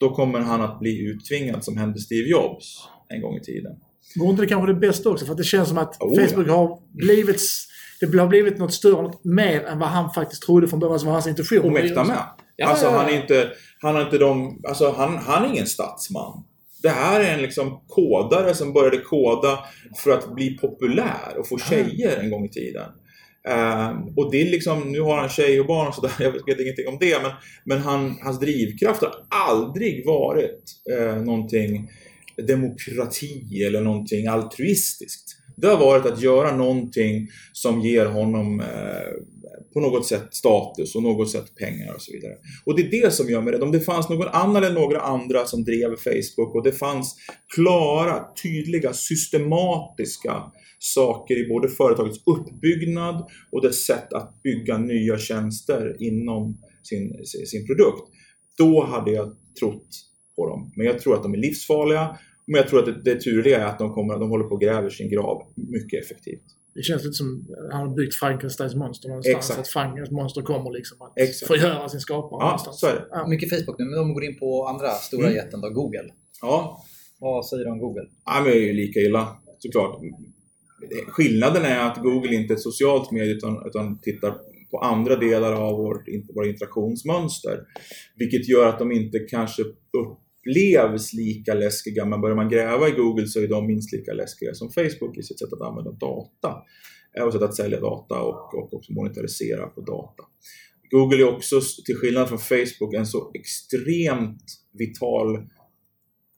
[0.00, 3.72] Då kommer han att bli uttvingad som hände Steve Jobs en gång i tiden.
[4.18, 5.26] Vore inte det kanske det bästa också?
[5.26, 6.26] För det känns som att Oh, ja.
[6.28, 7.40] Facebook har blivit...
[8.06, 11.06] Det har blivit något större, något mer än vad han faktiskt trodde från början, som
[11.06, 11.64] var hans intention.
[11.64, 12.18] Och mäkta med.
[12.56, 12.98] Ja, alltså ja, ja.
[12.98, 16.44] han är inte, han har inte de, alltså han, han är ingen statsman.
[16.82, 19.58] Det här är en liksom kodare som började koda
[19.96, 22.90] för att bli populär och få tjejer en gång i tiden.
[23.48, 26.60] Ehm, och det är liksom, nu har han tjej och barn och sådär, jag vet
[26.60, 27.30] ingenting om det, men,
[27.64, 30.62] men han, hans drivkraft har aldrig varit
[30.92, 31.90] eh, någonting
[32.46, 35.31] demokrati eller någonting altruistiskt.
[35.56, 38.66] Det har varit att göra någonting som ger honom eh,
[39.72, 42.32] på något sätt status och något sätt pengar och så vidare.
[42.64, 43.62] Och det är det som gör mig rädd.
[43.62, 47.16] Om det fanns någon annan eller några andra som drev Facebook och det fanns
[47.54, 50.42] klara, tydliga, systematiska
[50.78, 57.46] saker i både företagets uppbyggnad och dess sätt att bygga nya tjänster inom sin, sin,
[57.46, 58.08] sin produkt.
[58.58, 59.88] Då hade jag trott
[60.36, 60.72] på dem.
[60.76, 62.18] Men jag tror att de är livsfarliga.
[62.52, 64.60] Men jag tror att det, det turliga är att de, kommer, de håller på och
[64.60, 66.42] gräver sin grav mycket effektivt.
[66.74, 69.36] Det känns lite som att han har byggt Frankensteins monster någonstans.
[69.36, 69.60] Exakt.
[69.60, 71.46] Att Frankensteins monster kommer liksom att Exakt.
[71.48, 72.80] förgöra sin skapare Ja, någonstans.
[72.80, 73.06] så är det.
[73.10, 73.26] Ja.
[73.28, 75.34] Mycket Facebook nu, men om vi går in på andra stora Mm.
[75.36, 76.08] jätten då, Google.
[76.42, 76.84] Ja,
[77.20, 78.06] Vad säger du om Google?
[78.24, 80.00] Ja, men det är ju lika illa såklart.
[81.08, 84.30] Skillnaden är att Google inte är ett socialt medie utan, utan tittar
[84.70, 87.60] på andra delar av vårt, våra interaktionsmönster.
[88.16, 89.62] Vilket gör att de inte kanske
[90.42, 92.04] upplevs lika läskiga.
[92.04, 95.22] Men börjar man gräva i Google så är de minst lika läskiga som Facebook i
[95.22, 96.62] sitt sätt att använda data.
[97.26, 100.22] Och sätt att sälja data och, och också monetarisera på data.
[100.90, 105.48] Google är också, till skillnad från Facebook, en så extremt vital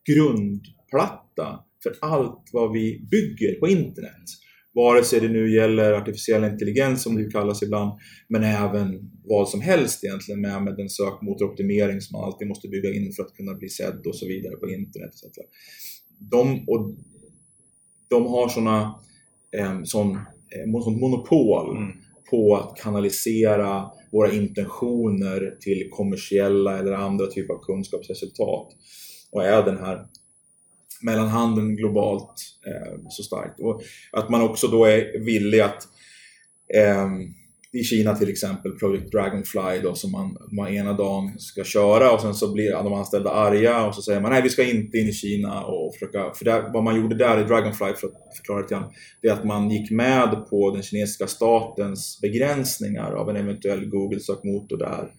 [0.07, 4.25] grundplatta för allt vad vi bygger på internet.
[4.75, 7.93] Vare sig det nu gäller artificiell intelligens som det kallas ibland,
[8.29, 12.95] men även vad som helst egentligen med, med den sökmotoroptimering som man alltid måste bygga
[12.95, 15.11] in för att kunna bli sedd och så vidare på internet.
[15.15, 15.39] etc.
[16.19, 16.95] De, och
[18.09, 19.01] de har såna,
[19.57, 20.19] eh, sån,
[20.83, 21.93] sånt monopol
[22.31, 28.69] på att kanalisera våra intentioner till kommersiella eller andra typer av kunskapsresultat.
[29.33, 30.07] Och är den här
[31.05, 32.35] mellanhandeln globalt
[32.67, 33.61] eh, så starkt.
[33.61, 35.89] Och att man också då är villig att
[36.75, 37.09] eh,
[37.73, 42.21] i Kina till exempel, Project Dragonfly då, som man, man ena dagen ska köra och
[42.21, 45.09] sen så blir de anställda arga och så säger man nej vi ska inte in
[45.09, 48.61] i Kina och försöka, för där, vad man gjorde där i Dragonfly för att förklara
[48.61, 53.37] lite grann, det är att man gick med på den kinesiska statens begränsningar av en
[53.37, 55.11] eventuell Google-sökmotor där.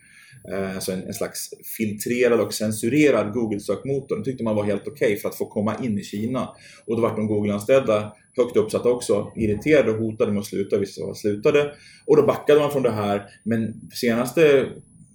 [0.51, 4.17] Eh, alltså en, en slags filtrerad och censurerad Google-sökmotor.
[4.17, 6.49] Det tyckte man var helt okej för att få komma in i Kina.
[6.86, 10.77] Och då var de Google-anställda högt uppsatta också irriterade och hotade med att sluta.
[10.77, 11.71] Vissa var slutade.
[12.05, 13.25] Och då backade man från det här.
[13.43, 14.65] Men senaste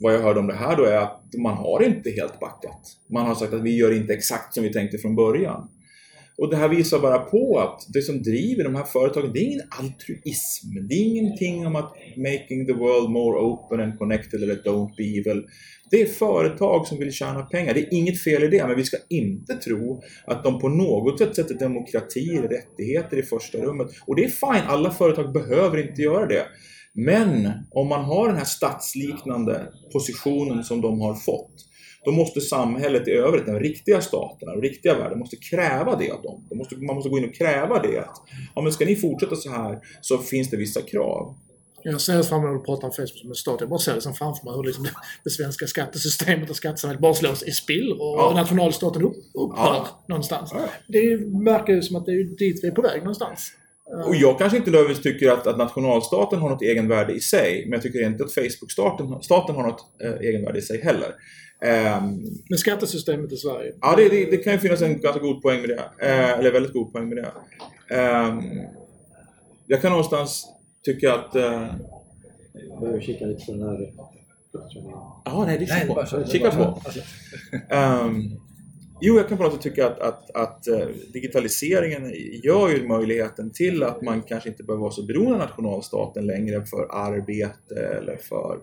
[0.01, 2.81] vad jag hörde om det här då är att man har inte helt backat.
[3.11, 5.69] Man har sagt att vi gör inte exakt som vi tänkte från början.
[6.41, 9.45] Och det här visar bara på att det som driver de här företagen, det är
[9.45, 10.89] ingen altruism.
[10.89, 15.03] Det är ingenting om att making the world more open and connected eller don't be
[15.03, 15.45] evil.
[15.91, 17.75] Det är företag som vill tjäna pengar.
[17.75, 21.19] Det är inget fel i det, men vi ska inte tro att de på något
[21.19, 23.89] sätt sätter demokrati eller rättigheter i första rummet.
[24.07, 26.47] Och det är fine, alla företag behöver inte göra det.
[26.95, 31.70] Men om man har den här statsliknande positionen som de har fått,
[32.05, 36.23] då måste samhället i övrigt, den riktiga staten, den riktiga världen, måste kräva det av
[36.23, 36.45] dem.
[36.49, 37.99] De måste, man måste gå in och kräva det.
[38.01, 38.23] Att,
[38.55, 41.35] ja, men ska ni fortsätta så här så finns det vissa krav.
[41.83, 43.57] Jag ser fram emot att prata om Facebook som en stat.
[43.61, 44.91] Jag bara ser det som framför mig hur liksom det,
[45.25, 48.33] det svenska skattesystemet och skattesamhället bara slås i spill och Ja.
[48.37, 49.89] nationalstaten upp, upphör Ja.
[50.09, 50.51] någonstans.
[50.55, 50.61] Ja.
[50.89, 53.53] Det verkar ju som att det är dit vi är på väg någonstans.
[54.07, 57.73] Och jag kanske inte nödvändigtvis tycker att, att nationalstaten har något egenvärde i sig, men
[57.73, 61.15] jag tycker inte att Facebook-staten staten har något eh, egenvärde i sig heller.
[61.63, 63.73] Ehm, Men skattesystemet i Sverige.
[63.81, 65.83] Ja, det, det, det kan ju finnas en ganska god poäng med det.
[66.09, 67.33] Eh, eller väldigt god poäng med det.
[67.97, 68.43] Ehm,
[69.67, 70.47] jag kan någonstans
[70.85, 71.37] tycka att...
[71.37, 71.67] Eh,
[72.71, 73.93] Jag behöver kika lite på den här.
[75.25, 76.07] ja, nej, det Nej, är på.
[76.07, 76.25] kör.
[76.27, 76.81] Kika på.
[77.75, 78.23] Ehm,
[79.01, 83.51] jo, jag kan på något sätt tycka att, att, att eh, digitaliseringen gör ju möjligheten
[83.51, 88.17] till att man kanske inte behöver vara så beroende av nationalstaten längre för arbete eller
[88.17, 88.59] för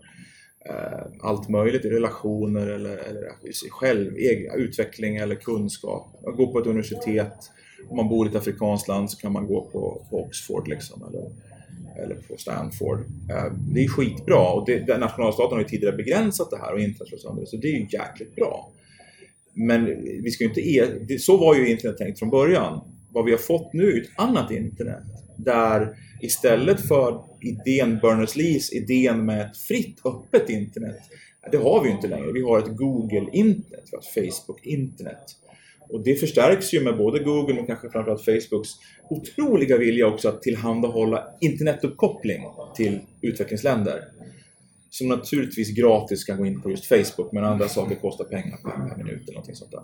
[0.69, 6.23] Eh, allt möjligt i relationer eller, eller i sig själv, egen utveckling eller kunskap.
[6.27, 7.51] Att gå på ett universitet,
[7.89, 11.03] om man bor i ett afrikanskt land så kan man gå på, på Oxford liksom,
[11.09, 11.31] eller,
[12.03, 12.99] eller på Stanford.
[13.29, 17.05] Eh, det är skitbra och det, nationalstaten har ju tidigare begränsat det här och inte
[17.05, 18.71] slått sönder det, så det är ju jäkligt bra.
[19.53, 19.85] Men
[20.23, 22.81] vi ska ju inte e-, så var ju internet tänkt från början.
[23.11, 25.03] Vad vi har fått nu är ett annat internet
[25.37, 30.99] där istället för idén Berners-Lees idén med ett fritt, öppet internet,
[31.51, 32.31] det har vi ju inte längre.
[32.31, 35.35] Vi har ett Google-internet, vi har ett Facebook-internet.
[35.89, 38.69] Och det förstärks ju med både Google men kanske framförallt Facebooks
[39.09, 42.43] otroliga vilja också att tillhandahålla internetuppkoppling
[42.75, 44.03] till utvecklingsländer.
[44.89, 48.97] Som naturligtvis gratis kan gå in på just Facebook men andra saker kostar pengar per
[48.97, 49.81] minut eller någonting sånt där.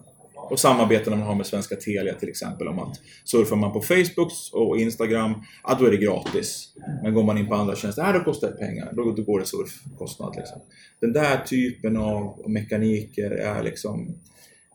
[0.49, 4.32] Och samarbeten man har med svenska Telia till exempel om att surfar man på Facebook
[4.51, 6.69] och Instagram, ja då är det gratis.
[7.03, 8.93] Men går man in på andra tjänster, ja då kostar det pengar.
[8.93, 10.62] Då, då går det surfkostnad liksom.
[10.99, 14.15] Den där typen av mekaniker är liksom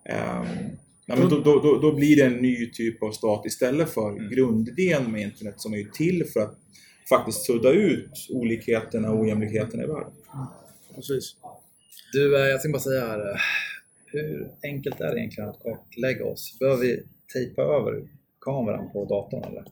[0.04, 0.46] ehm,
[1.10, 4.34] Ja, men då, då, då, då blir det en ny typ av stat istället för
[4.34, 6.58] grundidén med internet som är ju till för att
[7.08, 10.12] faktiskt sudda ut olikheterna och ojämlikheterna i världen.
[10.94, 11.36] Precis.
[12.12, 13.40] Du, eh, jag ska bara säga här.
[14.12, 16.56] Hur enkelt är det egentligen att kartlägga oss?
[16.60, 18.02] Behöver vi tejpa över
[18.40, 19.64] kameran på datorn eller?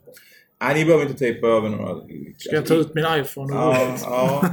[0.61, 2.07] Nej, ni behöver inte tejpa över några...
[2.39, 4.49] Ska jag ta ut min iPhone och Ja, ja.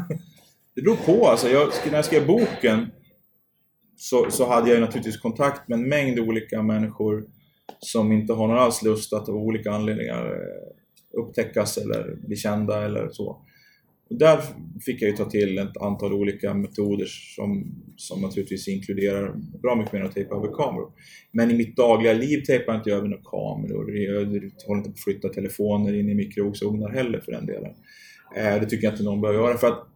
[0.75, 1.27] Det beror på.
[1.27, 2.91] Alltså, jag, när jag skrev boken
[3.97, 7.25] så, så hade jag naturligtvis kontakt med en mängd olika människor
[7.79, 12.85] som inte har någon alls lust att av olika anledningar eh, upptäckas eller bli kända
[12.85, 13.45] eller så.
[14.09, 14.41] Och där
[14.85, 19.93] fick jag ju ta till ett antal olika metoder som, som naturligtvis inkluderar bra mycket
[19.93, 20.91] mer än att tejpa över kameror.
[21.31, 23.97] Men i mitt dagliga liv tejpar jag inte över några kameror.
[23.97, 24.25] Jag
[24.67, 27.71] håller inte på att flytta telefoner in i mikrovågsugnar heller för den delen.
[28.37, 29.87] Eh, det tycker jag inte någon bör göra för att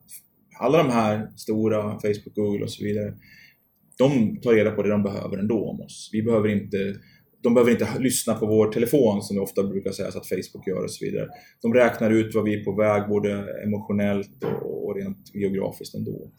[0.60, 3.14] alla de här stora, Facebook, Google och så vidare,
[3.98, 6.10] de tar reda på det de behöver ändå om oss.
[6.14, 6.96] Vi behöver inte
[7.42, 10.84] de behöver inte lyssna på vår telefon som det ofta brukar sägas att Facebook gör
[10.84, 11.28] och så vidare.
[11.62, 16.32] De räknar ut vad vi är på väg både emotionellt och rent geografiskt ändå.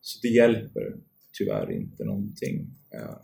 [0.00, 0.94] Så det hjälper
[1.32, 2.66] tyvärr inte någonting.
[2.94, 3.16] Eh,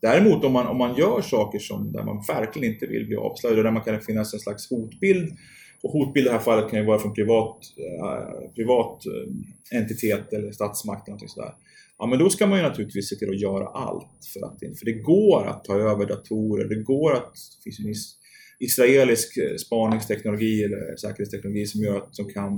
[0.00, 3.58] däremot om man, om man gör saker som, där man verkligen inte vill bli avslöjad
[3.58, 5.36] och där man kan finnas en slags hotbild
[5.82, 10.32] och hotbild i det här fallet kan ju vara från privat, äh, privat äh, entitet
[10.32, 11.54] eller statsmakt eller någonting sådär
[11.98, 14.84] ja men då ska man ju naturligtvis se till att göra allt för att för
[14.84, 17.94] det går att ta över datorer, det går att, det finns en
[18.58, 22.56] israelisk eh, spaningsteknologi eller säkerhetsteknologi som gör att som kan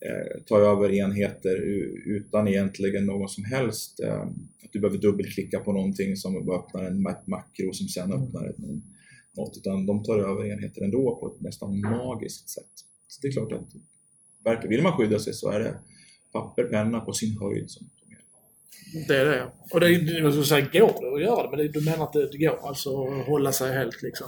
[0.00, 1.56] eh, ta över enheter
[2.06, 4.20] utan egentligen någon som helst, eh,
[4.64, 8.58] att du behöver dubbelklicka på någonting som öppnar en makro som sen öppnar ett,
[9.36, 12.72] något, utan de tar över enheter ändå på ett nästan magiskt sätt.
[13.08, 15.78] Så det är klart att vill man skydda sig så är det
[16.32, 17.90] papper, penna på sin höjd som
[19.08, 19.46] det är det.
[19.72, 21.50] Och det, jag skulle säga, går det att göra det?
[21.50, 24.26] Men det, du menar att det, det går alltså hålla sig helt liksom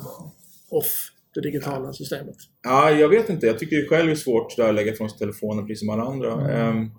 [0.71, 2.37] off det digitala systemet?
[2.63, 3.47] Ja, jag vet inte.
[3.47, 6.33] Jag tycker det själv är svårt att lägga ifrån sig telefonen precis som alla andra.
[6.33, 6.77] Mm.
[6.77, 6.91] Um,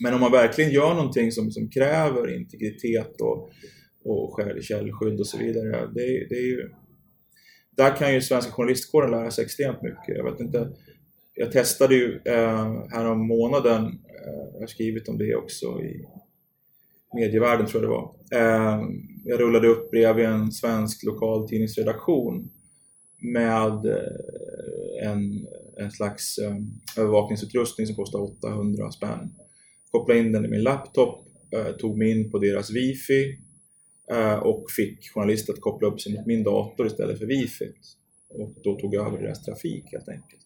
[0.00, 3.50] men om man verkligen gör någonting som, som kräver integritet och,
[4.04, 5.90] och källskydd och så vidare.
[5.94, 6.70] Det, det är ju,
[7.76, 10.16] där kan ju Svenska Journalistkåren lära sig extremt mycket.
[10.16, 10.68] Jag vet inte,
[11.36, 16.06] jag testade ju eh, här om månaden, eh, jag har skrivit om det också i
[17.14, 18.14] medievärlden tror jag det var.
[18.32, 18.80] Eh,
[19.24, 22.50] jag rullade upp bredvid en svensk lokal tidningsredaktion
[23.18, 25.46] med eh, en,
[25.76, 26.56] en slags eh,
[26.98, 29.34] övervakningsutrustning som kostar 800 spänn.
[29.90, 33.38] Kopplade in den i min laptop, eh, tog mig in på deras wifi
[34.12, 37.72] eh, och fick journalister att koppla upp sig mot min dator istället för wifi.
[38.28, 40.45] Och då tog jag över deras trafik helt enkelt.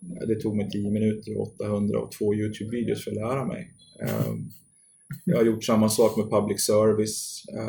[0.00, 3.72] Det tog mig 10 minuter, 800 och två Youtube-videos för att lära mig.
[5.24, 7.44] Jag har gjort samma sak med public service.
[7.52, 7.60] Uh,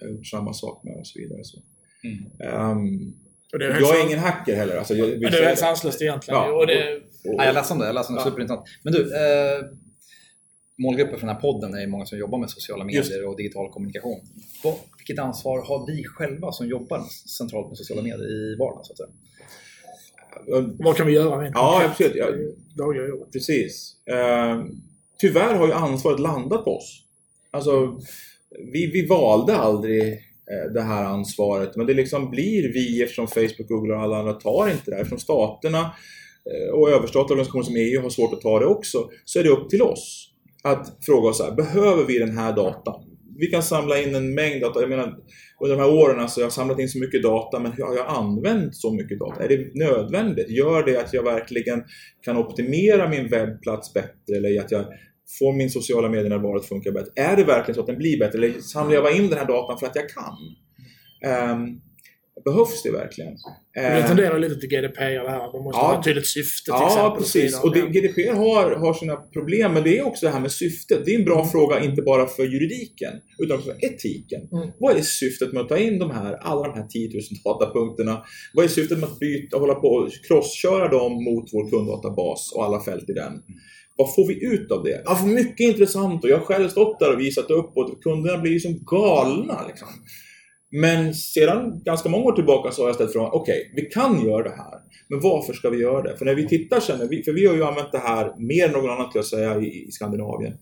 [0.00, 1.44] jag har gjort samma sak med och så vidare.
[1.44, 1.58] Så.
[2.04, 2.70] Mm.
[2.70, 3.14] Um,
[3.52, 4.76] är jag är ingen hacker heller.
[4.76, 6.40] Alltså, jag, det är helt sanslöst egentligen.
[6.40, 7.00] Ja, och det...
[7.22, 7.86] ja, jag läste om det.
[7.86, 8.22] Jag läste om det.
[8.24, 8.30] Ja.
[8.30, 8.68] Superintressant.
[8.82, 9.64] Men du, eh,
[10.78, 13.26] målgruppen för den här podden är många som jobbar med sociala medier Just.
[13.26, 14.20] och digital kommunikation.
[14.98, 17.02] Vilket ansvar har vi själva som jobbar
[17.38, 18.84] centralt med sociala medier i vardagen?
[18.84, 19.08] Så att säga?
[20.78, 22.16] Vad kan vi göra rent Ja, precis.
[22.16, 22.26] Ja,
[23.32, 23.96] precis.
[24.12, 24.64] Uh,
[25.20, 27.02] tyvärr har ju ansvaret landat på oss.
[27.50, 28.00] Alltså,
[28.72, 33.68] vi, vi valde aldrig eh, det här ansvaret, men det liksom blir vi eftersom Facebook,
[33.68, 35.02] Google och alla andra tar inte det här.
[35.02, 35.80] Eftersom staterna
[36.50, 39.50] eh, och överstatliga organisationer som EU har svårt att ta det också, så är det
[39.50, 43.15] upp till oss att fråga oss här, behöver vi den här datan?
[43.38, 44.80] Vi kan samla in en mängd data.
[44.80, 45.14] Jag menar,
[45.62, 48.06] under de här åren, alltså, jag har samlat in så mycket data, men har jag
[48.08, 49.44] använt så mycket data?
[49.44, 50.50] Är det nödvändigt?
[50.50, 51.84] Gör det att jag verkligen
[52.22, 54.84] kan optimera min webbplats bättre eller att jag
[55.38, 57.12] får min sociala medier-närvaro att funka bättre?
[57.16, 58.38] Är det verkligen så att den blir bättre?
[58.38, 60.36] Eller samlar jag bara in den här datan för att jag kan?
[61.52, 61.80] Um,
[62.48, 63.34] behövs det verkligen?
[63.74, 66.64] Det ehm, tenderar lite till GDPR det här, man måste ja, ha ett tydligt syfte
[66.64, 67.12] till ja, exempel.
[67.12, 67.60] Ja, precis.
[67.64, 70.98] Och, det, GDPR har, har sina problem, men det är också det här med syftet.
[71.04, 71.48] Det är en bra mm.
[71.48, 74.42] fråga, inte bara för juridiken, utan också för etiken.
[74.52, 74.68] Mm.
[74.78, 78.22] Vad är syftet med att ta in de här, alla de här 10 000 datapunkterna?
[78.54, 82.64] Vad är syftet med att byta, hålla på och crossköra dem mot vår kunddatabas och
[82.64, 83.32] alla fält i den?
[83.98, 85.02] vad får vi ut av det?
[85.04, 88.52] Ja, mycket intressant och jag har själv stått där och visat upp och kunderna blir
[88.52, 89.66] ju som galna.
[89.68, 89.88] Liksom.
[90.70, 94.24] Men sedan ganska många år tillbaka så har jag ställt frågan, okej, okay, vi kan
[94.26, 96.16] göra det här, men varför ska vi göra det?
[96.16, 98.90] För när vi tittar sen, för vi har ju använt det här mer än någon
[98.90, 100.52] annan till jag säga i, i Skandinavien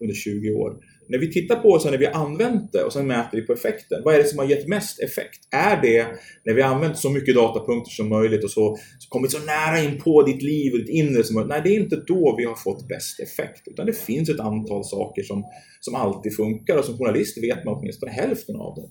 [0.00, 0.76] under 20 år.
[1.08, 3.52] När vi tittar på sen när vi har använt det och sen mäter vi på
[3.52, 4.02] effekten.
[4.04, 5.48] Vad är det som har gett mest effekt?
[5.50, 6.06] Är det
[6.44, 9.80] när vi har använt så mycket datapunkter som möjligt och så, så kommit så nära
[9.80, 11.48] in på ditt liv och ditt inre som möjligt?
[11.48, 13.68] Nej, det är inte då vi har fått bäst effekt.
[13.68, 15.44] Utan det finns ett antal saker som,
[15.80, 18.90] som alltid funkar och som journalist vet man åtminstone hälften av dem.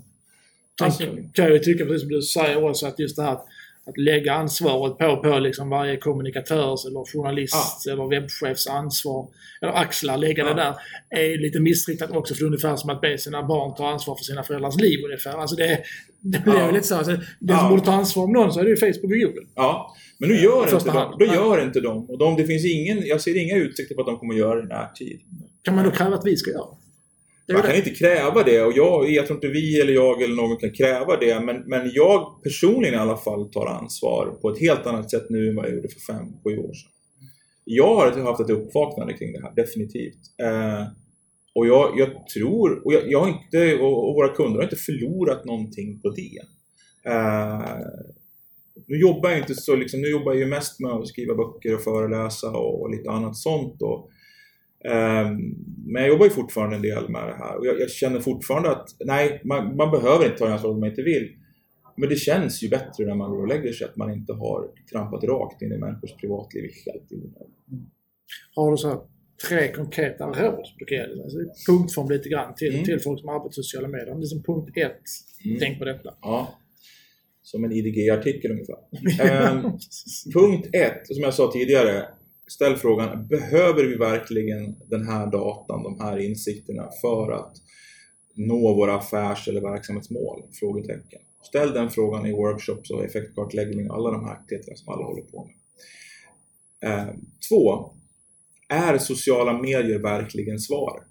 [0.79, 3.37] Sen kan jag ju tycka, precis som du säger också, att just det här
[3.85, 7.91] att lägga ansvaret på, på liksom varje kommunikatörs eller journalists ja.
[7.93, 9.27] eller webbchefs ansvar,
[9.61, 10.53] eller axlar, lägga ja.
[10.53, 10.75] det där,
[11.09, 12.33] är lite missriktat också.
[12.35, 14.99] För det är ungefär som att be sina barn ta ansvar för sina föräldrars liv
[15.05, 15.31] ungefär.
[15.31, 15.79] Alltså det,
[16.19, 16.71] det blir ja.
[16.71, 16.95] lite så.
[16.95, 19.47] Alltså, den som borde ta ansvar om någon så är det ju Facebook och Google.
[19.55, 22.09] Ja, men nu gör, inte de, då gör inte de.
[22.09, 24.55] Och de, det finns ingen, jag ser inga utsikter på att de kommer att göra
[24.55, 25.19] det i närtid.
[25.61, 26.82] Kan man då kräva att vi ska göra Det
[27.51, 30.57] Man kan inte kräva det och jag, jag tror inte vi eller jag eller någon
[30.57, 31.39] kan kräva det.
[31.39, 35.49] Men, men jag personligen i alla fall tar ansvar på ett helt annat sätt nu
[35.49, 36.91] än vad jag gjorde för fem, sju år sedan.
[37.65, 40.19] Jag har haft ett uppvaknande kring det här, definitivt.
[40.43, 40.87] Eh,
[41.55, 45.45] och jag, jag tror, och, jag, jag har inte, och, våra kunder har inte förlorat
[45.45, 46.39] någonting på det.
[47.11, 47.79] Eh,
[48.87, 51.75] nu jobbar jag inte så, liksom, nu jobbar jag ju mest med att skriva böcker
[51.75, 53.81] och föreläsa och, och lite annat sånt.
[53.81, 54.09] Och,
[55.85, 58.69] Men jag jobbar ju fortfarande en del med det här och jag, jag känner fortfarande
[58.71, 61.29] att nej, man, man behöver inte ta ansvar om man inte vill.
[61.97, 64.67] Men det känns ju bättre när man går och lägger sig att man inte har
[64.91, 67.47] trampat rakt in i människors privatliv helt i onödan.
[68.55, 68.99] Har du så här
[69.49, 71.03] tre konkreta råd du kan ge?
[71.23, 71.37] Alltså,
[71.71, 72.85] punktform lite grann till, Mm.
[72.85, 74.15] till folk som arbetar med sociala medier.
[74.15, 75.01] Liksom punkt ett,
[75.45, 75.57] Mm.
[75.59, 76.13] tänk på detta.
[76.21, 76.59] Ja,
[77.41, 78.77] som en IDG-artikel ungefär.
[79.21, 79.61] Ehm,
[80.33, 82.05] punkt ett, som jag sa tidigare,
[82.53, 87.57] ställ frågan, behöver vi verkligen den här datan, de här insikterna för att
[88.35, 90.43] nå våra affärs eller verksamhetsmål?
[90.59, 91.21] Frågetecken.
[91.43, 95.21] Ställ den frågan i workshops och effektkartläggning och alla de här aktiviteterna som alla håller
[95.21, 95.55] på med.
[96.91, 97.15] Ehm,
[97.49, 97.93] två,
[98.69, 101.07] är sociala medier verkligen svaret?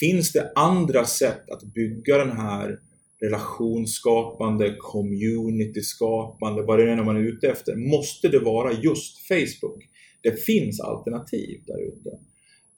[0.00, 2.78] Finns det andra sätt att bygga den här
[3.20, 7.76] relationsskapande, communityskapande, vad det nu är man är ute efter.
[7.76, 9.87] Måste det vara just Facebook?
[10.22, 12.10] Det finns alternativ där ute.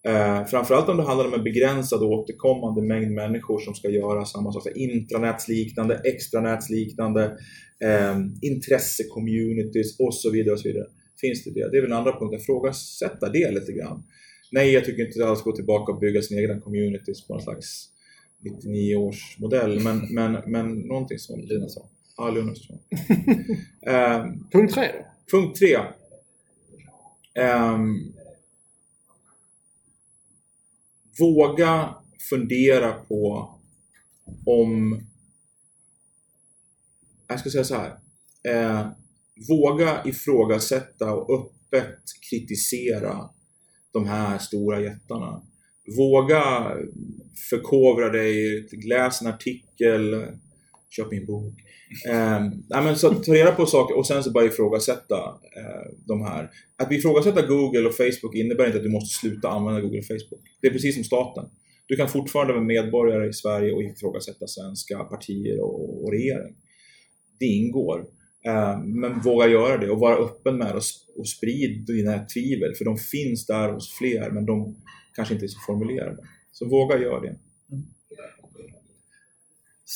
[0.09, 4.24] Eh, framförallt om det handlar om en begränsad och återkommande mängd människor som ska göra
[4.24, 4.66] samma sak.
[4.74, 7.24] Intranätsliknande, extranätsliknande,
[7.84, 10.53] eh, intresse-communities och så vidare.
[10.53, 10.86] och så vidare.
[11.20, 11.70] Finns det det?
[11.70, 12.41] Det är väl den andra punkten.
[12.41, 14.03] Frågasätta det lite grann.
[14.53, 17.88] Nej, jag tycker inte alls gå tillbaka och bygga sina egna communities på någon slags
[18.45, 21.45] 99 års modell, men, men, men någonting sånt.
[21.45, 21.86] Lunarsson.
[22.16, 22.78] Ja, Lunarsson.
[23.86, 25.38] eh, Punkt tre då?
[25.38, 25.78] punkt tre.
[27.35, 28.14] Um,
[31.18, 31.95] våga
[32.31, 33.55] fundera på
[34.47, 35.01] om...
[37.28, 37.99] Jag ska säga så här.
[38.49, 38.89] Eh,
[39.49, 43.31] våga ifrågasätta och öppet kritisera
[43.93, 45.43] de här stora jättarna.
[45.97, 46.72] Våga
[47.51, 50.26] förkovra dig, läs en artikel,
[50.91, 51.55] köp min bok.
[52.09, 55.16] Eh, nej, men så ta reda på saker och sen så bara ifrågasätta
[55.57, 56.51] eh, de här.
[56.76, 60.43] Att ifrågasätta Google och Facebook innebär inte att du måste sluta använda Google och Facebook.
[60.61, 61.45] Det är precis som staten.
[61.86, 66.55] Du kan fortfarande vara medborgare i Sverige och ifrågasätta svenska partier och, och regering.
[67.38, 68.07] Det ingår.
[68.47, 72.74] Eh, men våga göra det och vara öppen med det och, och sprid dina tvivel
[72.74, 74.76] för de finns där hos fler men de
[75.16, 76.18] kanske inte är så formulerade.
[76.53, 77.36] Så våga göra det.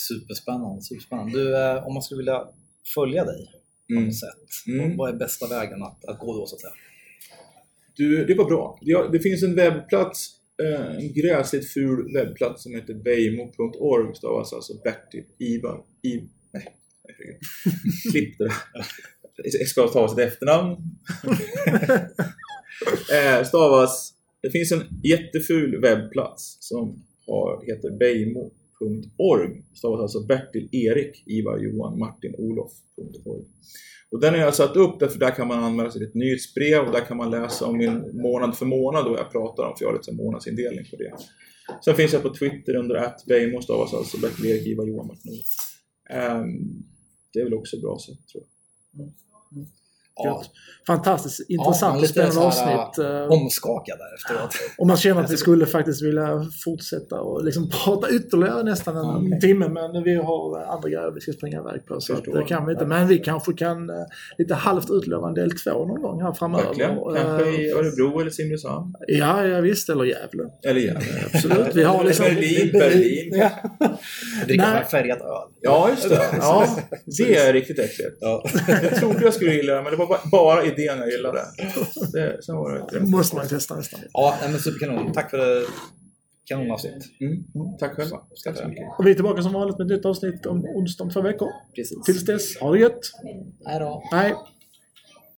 [0.09, 1.32] Superspännande, superspännande.
[1.38, 2.49] Du, eh, om man skulle vilja
[2.95, 3.51] följa dig
[3.88, 4.05] på Mm.
[4.05, 4.97] något sätt, Mm.
[4.97, 6.72] vad är bästa vägen att, att gå då så att säga?
[7.97, 8.78] Du, det var bra.
[8.80, 10.30] Ja, det finns en webbplats,
[10.62, 15.84] eh, en gräsligt ful webbplats som heter beimo.org stavas alltså Bertil Ivar.
[16.03, 16.16] I,
[16.53, 16.76] nej,
[17.09, 17.40] herregud.
[18.12, 18.55] Klipp det där.
[19.42, 20.76] Det ska stavas ett efternamn.
[23.12, 27.90] eh, stavas, det finns en jätteful webbplats som har, heter
[28.85, 29.62] beimo.org.
[29.74, 33.45] Stavas alltså Bertil Erik Ivar Johan Martin Olof.org.
[34.11, 36.87] Och den har jag satt upp därför där kan man anmäla sig till ett nyhetsbrev
[36.87, 39.85] och där kan man läsa om min månad för månad och jag pratar om, för
[39.85, 41.12] jag har lite månadsindelning på det.
[41.85, 45.47] Sen finns jag på Twitter under atbeimo, stavas alltså Bertil Erik Ivar Johan Martin Olof.
[46.11, 46.85] Um,
[47.32, 49.01] det är väl också ett bra sätt tror jag.
[49.01, 49.14] Mm.
[49.53, 49.66] Mm.
[50.17, 50.43] Ja,
[50.87, 52.99] Fantastiskt intressant och spännande avsnitt.
[52.99, 54.55] eh, omskakad där efteråt.
[54.79, 59.03] Och man känner att vi skulle faktiskt vilja fortsätta och liksom prata ytterligare nästan en
[59.05, 59.41] Ja, okej.
[59.41, 62.73] timme men vi har andra grejer vi ska springa iväg på så det kan vi
[62.73, 62.87] inte.
[62.87, 63.97] Men vi kanske kan eh,
[64.39, 66.65] lite halvt utlova en del två någon gång här framöver.
[66.67, 66.97] Verkligen.
[67.15, 68.95] Kanske i eh, Örebro eller Simrishamn.
[69.07, 69.89] Ja, ja visst.
[69.89, 70.45] Eller Gävle.
[70.67, 71.07] Eller Gävle.
[71.35, 71.75] Absolut.
[71.75, 72.25] Vi har liksom...
[72.25, 73.35] Berlin, Berlin.
[73.35, 73.51] Ja.
[74.47, 75.53] Dricka färgat öl.
[75.61, 76.21] Ja, just det.
[76.41, 76.67] Ja,
[77.19, 78.17] det är riktigt äckligt.
[78.21, 78.45] Ja.
[78.83, 81.41] Jag trodde jag skulle gilla det, men det var bara- bara idén jag gillade.
[82.13, 83.11] Det, sen var det inte Det det.
[83.11, 84.01] måste man testa nästan.
[84.13, 85.13] Ja, men superkanon.
[85.13, 85.67] Tack för det.
[86.47, 86.95] Kanonavsnitt.
[87.21, 87.45] Mm.
[87.79, 88.17] Tack själva.
[88.45, 88.85] Tack så mycket.
[88.99, 91.49] Och vi är tillbaka som vanligt med ett nytt avsnitt om onsdag om två veckor.
[91.75, 92.03] Precis.
[92.05, 93.01] Tills dess, ha det gött.
[93.67, 94.03] Hej då.
[94.13, 94.35] Hej!